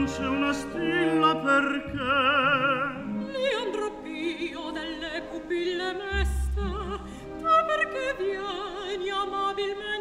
non 0.00 0.08
una 0.28 0.52
stilla 0.54 1.36
perché? 1.36 1.98
Leandropio 3.32 4.70
delle 4.70 5.22
pupille 5.30 5.92
meste 5.92 6.62
te 7.38 7.64
perché 7.66 8.16
vieni 8.18 9.10
amabilmente 9.10 9.99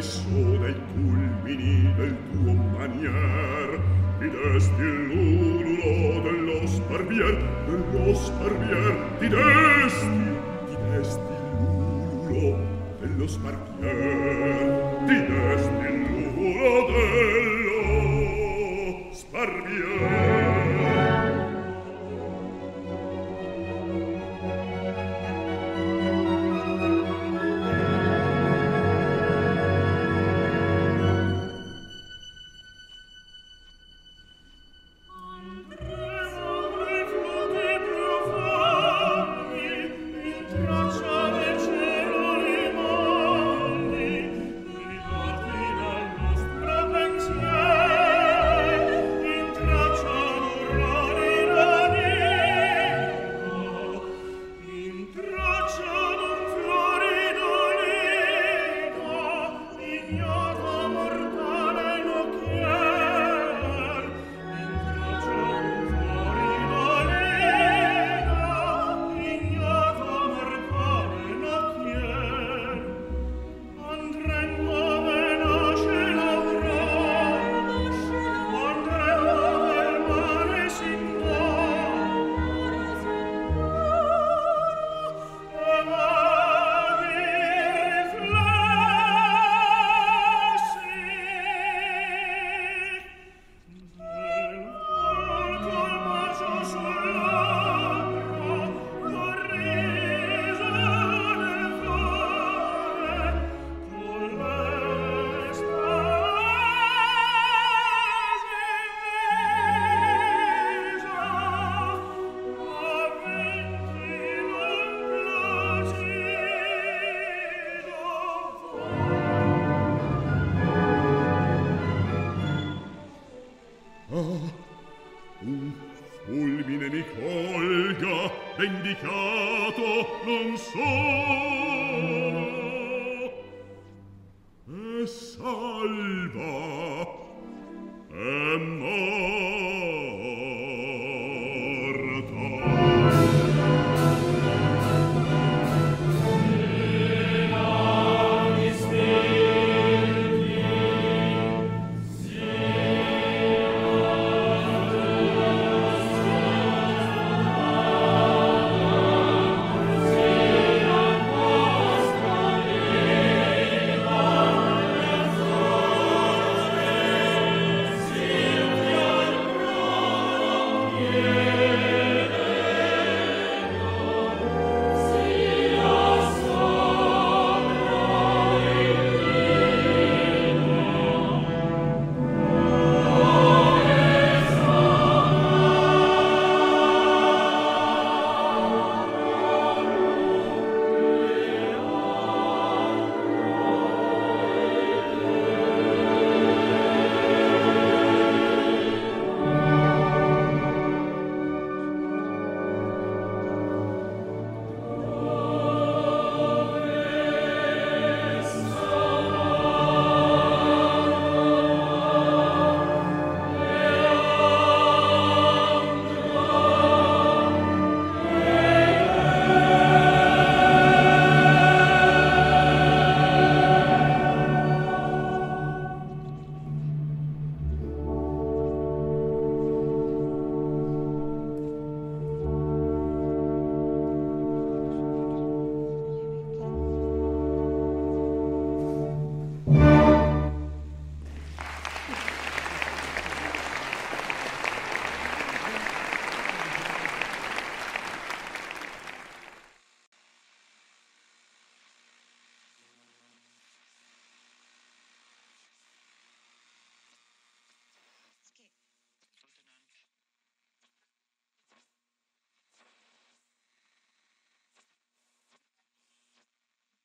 spesso 0.00 0.56
dai 0.58 0.74
culmini 0.94 1.92
del 1.96 2.16
tuo 2.30 2.52
manier 2.52 3.80
mi 4.20 4.30
desti 4.30 4.82
l'ululo 4.82 6.20
dello 6.22 6.66
sparvier 6.66 7.36
dello 7.66 8.14
sparvier 8.14 8.94
ti 9.18 9.28
desti 9.28 10.22
ti 10.68 10.76
desti 10.90 11.20
l'ululo 11.58 12.58
dello 13.00 13.26
sparvier 13.26 15.02
ti 15.06 15.16
desti 15.26 15.67